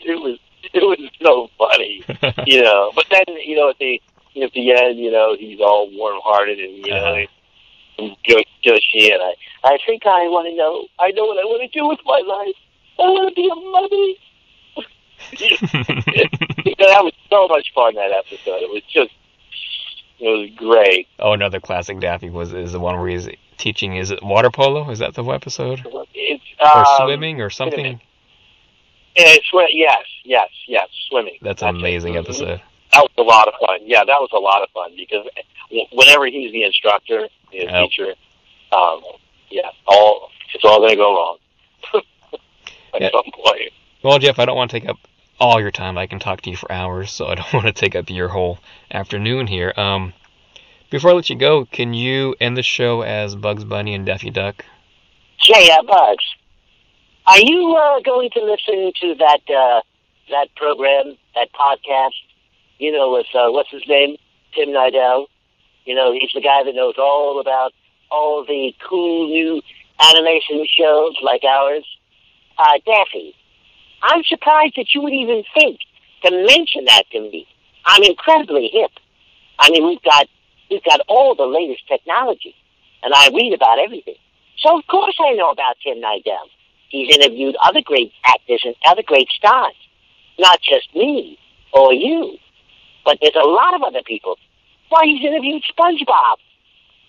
it 0.00 0.20
was 0.20 0.38
it 0.74 0.82
was 0.82 0.98
so 1.22 1.48
funny, 1.58 2.04
you 2.46 2.62
know. 2.62 2.92
But 2.94 3.06
then, 3.10 3.24
you 3.44 3.56
know, 3.56 3.70
at 3.70 3.78
the 3.78 4.00
at 4.42 4.52
the 4.52 4.72
end, 4.72 4.98
you 4.98 5.10
know, 5.10 5.36
he's 5.38 5.60
all 5.60 5.90
warm 5.92 6.20
hearted 6.22 6.58
and 6.58 6.86
you 6.86 6.90
know, 6.92 7.24
Uh-huh. 7.98 8.14
go 8.28 8.42
gushy, 8.62 9.10
and 9.10 9.20
I 9.22 9.34
I 9.64 9.78
think 9.86 10.06
I 10.06 10.28
want 10.28 10.46
to 10.48 10.54
know. 10.54 10.86
I 10.98 11.10
know 11.12 11.24
what 11.26 11.38
I 11.38 11.44
want 11.44 11.62
to 11.70 11.78
do 11.78 11.86
with 11.88 12.00
my 12.04 12.20
life. 12.26 12.54
I 12.98 13.02
want 13.10 13.28
to 13.28 13.34
be 13.34 13.48
a 13.48 13.54
mother. 13.54 14.06
You 15.38 15.48
know, 16.78 16.86
that 16.88 17.04
was 17.04 17.12
so 17.30 17.46
much 17.48 17.72
fun 17.74 17.94
that 17.94 18.10
episode. 18.12 18.62
It 18.62 18.70
was 18.70 18.82
just, 18.88 19.10
it 20.20 20.28
was 20.28 20.50
great. 20.56 21.06
oh, 21.18 21.32
another 21.32 21.60
classic 21.60 22.00
Daffy 22.00 22.30
was 22.30 22.52
is 22.52 22.72
the 22.72 22.80
one 22.80 22.98
where 22.98 23.08
he's 23.08 23.28
teaching. 23.56 23.96
Is 23.96 24.10
it 24.10 24.22
water 24.22 24.50
polo? 24.50 24.88
Is 24.90 24.98
that 25.00 25.14
the 25.14 25.24
episode? 25.24 25.80
It's 26.14 26.44
Or 26.60 26.78
um, 26.86 26.86
swimming 27.06 27.40
or 27.40 27.50
something? 27.50 28.00
It's 29.16 29.46
yes, 29.72 30.04
yes, 30.24 30.48
yes, 30.66 30.88
swimming. 31.08 31.38
That's 31.42 31.62
an 31.62 31.68
it. 31.68 31.78
amazing 31.78 32.14
Mhm. 32.14 32.18
episode. 32.20 32.60
That 32.92 33.02
was 33.02 33.10
a 33.18 33.22
lot 33.22 33.48
of 33.48 33.54
fun. 33.60 33.80
Yeah, 33.84 34.04
that 34.04 34.20
was 34.20 34.30
a 34.32 34.38
lot 34.38 34.62
of 34.62 34.70
fun 34.70 34.92
because 34.96 35.26
whenever 35.92 36.26
he's 36.26 36.52
the 36.52 36.62
instructor, 36.64 37.28
the 37.52 37.58
Yep. 37.58 37.90
teacher, 37.90 38.14
um, 38.72 39.02
yeah, 39.50 39.70
all 39.86 40.30
it's 40.54 40.64
all 40.64 40.78
going 40.78 40.90
to 40.90 40.96
go 40.96 41.14
wrong 41.14 41.38
at 42.94 43.00
Yeah. 43.02 43.10
some 43.10 43.24
point. 43.32 43.72
Well, 44.02 44.18
Jeff, 44.18 44.38
I 44.38 44.44
don't 44.44 44.56
want 44.56 44.70
to 44.70 44.80
take 44.80 44.88
up 44.88 44.98
all 45.40 45.60
your 45.60 45.70
time. 45.70 45.98
I 45.98 46.06
can 46.06 46.18
talk 46.18 46.40
to 46.42 46.50
you 46.50 46.56
for 46.56 46.70
hours, 46.70 47.10
so 47.10 47.26
I 47.26 47.34
don't 47.34 47.52
want 47.52 47.66
to 47.66 47.72
take 47.72 47.96
up 47.96 48.10
your 48.10 48.28
whole 48.28 48.58
afternoon 48.90 49.46
here. 49.46 49.72
Um, 49.76 50.12
before 50.90 51.10
I 51.10 51.14
let 51.14 51.30
you 51.30 51.36
go, 51.36 51.64
can 51.64 51.94
you 51.94 52.34
end 52.40 52.56
the 52.56 52.62
show 52.62 53.02
as 53.02 53.34
Bugs 53.34 53.64
Bunny 53.64 53.94
and 53.94 54.06
Daffy 54.06 54.30
Duck? 54.30 54.64
Yeah, 55.46 55.76
uh, 55.78 55.82
Bugs, 55.82 56.24
are 57.26 57.40
you 57.40 57.76
uh, 57.76 58.00
going 58.00 58.30
to 58.30 58.44
listen 58.44 58.92
to 59.00 59.14
that 59.16 59.40
uh, 59.48 59.82
that 60.30 60.48
program, 60.56 61.16
that 61.34 61.48
podcast? 61.52 62.14
You 62.78 62.92
know, 62.92 63.12
with 63.12 63.26
uh, 63.34 63.50
what's 63.50 63.70
his 63.70 63.82
name, 63.86 64.16
Tim 64.54 64.68
Nidell. 64.68 65.26
You 65.84 65.94
know, 65.94 66.12
he's 66.12 66.30
the 66.34 66.40
guy 66.40 66.64
that 66.64 66.74
knows 66.74 66.94
all 66.98 67.40
about 67.40 67.72
all 68.10 68.44
the 68.44 68.74
cool 68.88 69.28
new 69.28 69.60
animation 70.00 70.66
shows 70.70 71.16
like 71.22 71.44
ours. 71.44 71.84
Uh, 72.56 72.78
Daffy, 72.86 73.34
I'm 74.02 74.22
surprised 74.24 74.74
that 74.76 74.94
you 74.94 75.02
would 75.02 75.12
even 75.12 75.42
think 75.54 75.80
to 76.22 76.30
mention 76.30 76.84
that 76.86 77.04
to 77.12 77.20
me. 77.20 77.46
I'm 77.84 78.02
incredibly 78.02 78.68
hip. 78.72 78.90
I 79.58 79.70
mean, 79.70 79.86
we've 79.86 80.02
got 80.02 80.28
we've 80.70 80.84
got 80.84 81.00
all 81.08 81.34
the 81.34 81.46
latest 81.46 81.86
technology, 81.88 82.54
and 83.02 83.12
I 83.14 83.28
read 83.28 83.52
about 83.54 83.78
everything. 83.78 84.16
So 84.58 84.78
of 84.78 84.86
course 84.86 85.16
I 85.20 85.32
know 85.32 85.50
about 85.50 85.76
Tim 85.82 85.98
Nidell. 85.98 86.48
He's 86.88 87.14
interviewed 87.14 87.56
other 87.64 87.82
great 87.82 88.12
actors 88.24 88.62
and 88.64 88.74
other 88.86 89.02
great 89.02 89.28
stars. 89.30 89.74
Not 90.38 90.60
just 90.60 90.94
me 90.94 91.38
or 91.72 91.92
you, 91.92 92.38
but 93.04 93.18
there's 93.20 93.34
a 93.34 93.46
lot 93.46 93.74
of 93.74 93.82
other 93.82 94.02
people. 94.04 94.36
Why, 94.88 95.04
he's 95.04 95.24
interviewed 95.24 95.62
SpongeBob. 95.76 96.36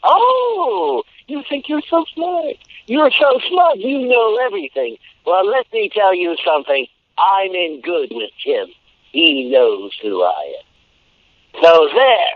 Oh, 0.03 1.03
you 1.27 1.43
think 1.49 1.69
you're 1.69 1.81
so 1.89 2.05
smart. 2.13 2.55
You're 2.89 3.11
so 3.11 3.39
smart, 3.47 3.77
you 3.77 4.01
know 4.07 4.39
everything. 4.43 4.97
Well, 5.23 5.45
let 5.45 5.71
me 5.71 5.91
tell 5.93 6.15
you 6.15 6.35
something. 6.43 6.87
I'm 7.19 7.51
in 7.53 7.81
good 7.85 8.09
with 8.09 8.31
Tim. 8.43 8.65
He 9.11 9.47
knows 9.51 9.93
who 10.01 10.23
I 10.23 10.57
am. 10.57 11.61
So 11.61 11.89
there. 11.93 12.33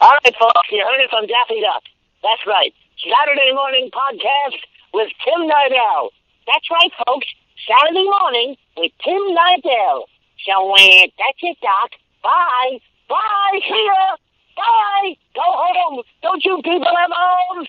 All 0.00 0.14
right, 0.22 0.36
folks, 0.38 0.70
you 0.70 0.86
heard 0.86 1.02
it 1.02 1.10
from 1.10 1.26
Daffy 1.26 1.60
Duck. 1.60 1.82
That's 2.22 2.46
right. 2.46 2.72
Saturday 3.02 3.50
morning 3.54 3.90
podcast 3.90 4.62
with 4.94 5.10
Tim 5.24 5.50
Nidell. 5.50 6.10
That's 6.46 6.70
right, 6.70 6.92
folks. 7.04 7.26
Saturday 7.66 8.04
morning 8.04 8.54
with 8.76 8.92
Tim 9.02 9.18
Nidell. 9.34 10.04
So, 10.46 10.74
uh, 10.74 11.06
that's 11.18 11.42
it, 11.42 11.58
Doc. 11.60 11.90
Bye. 12.22 12.78
Bye. 13.08 13.58
See 13.66 13.90
ya. 13.90 14.16
Bye. 14.54 15.16
Go 15.34 15.42
home. 15.42 16.02
Don't 16.22 16.44
you 16.44 16.62
people 16.62 16.86
have 16.86 17.10
homes? 17.12 17.68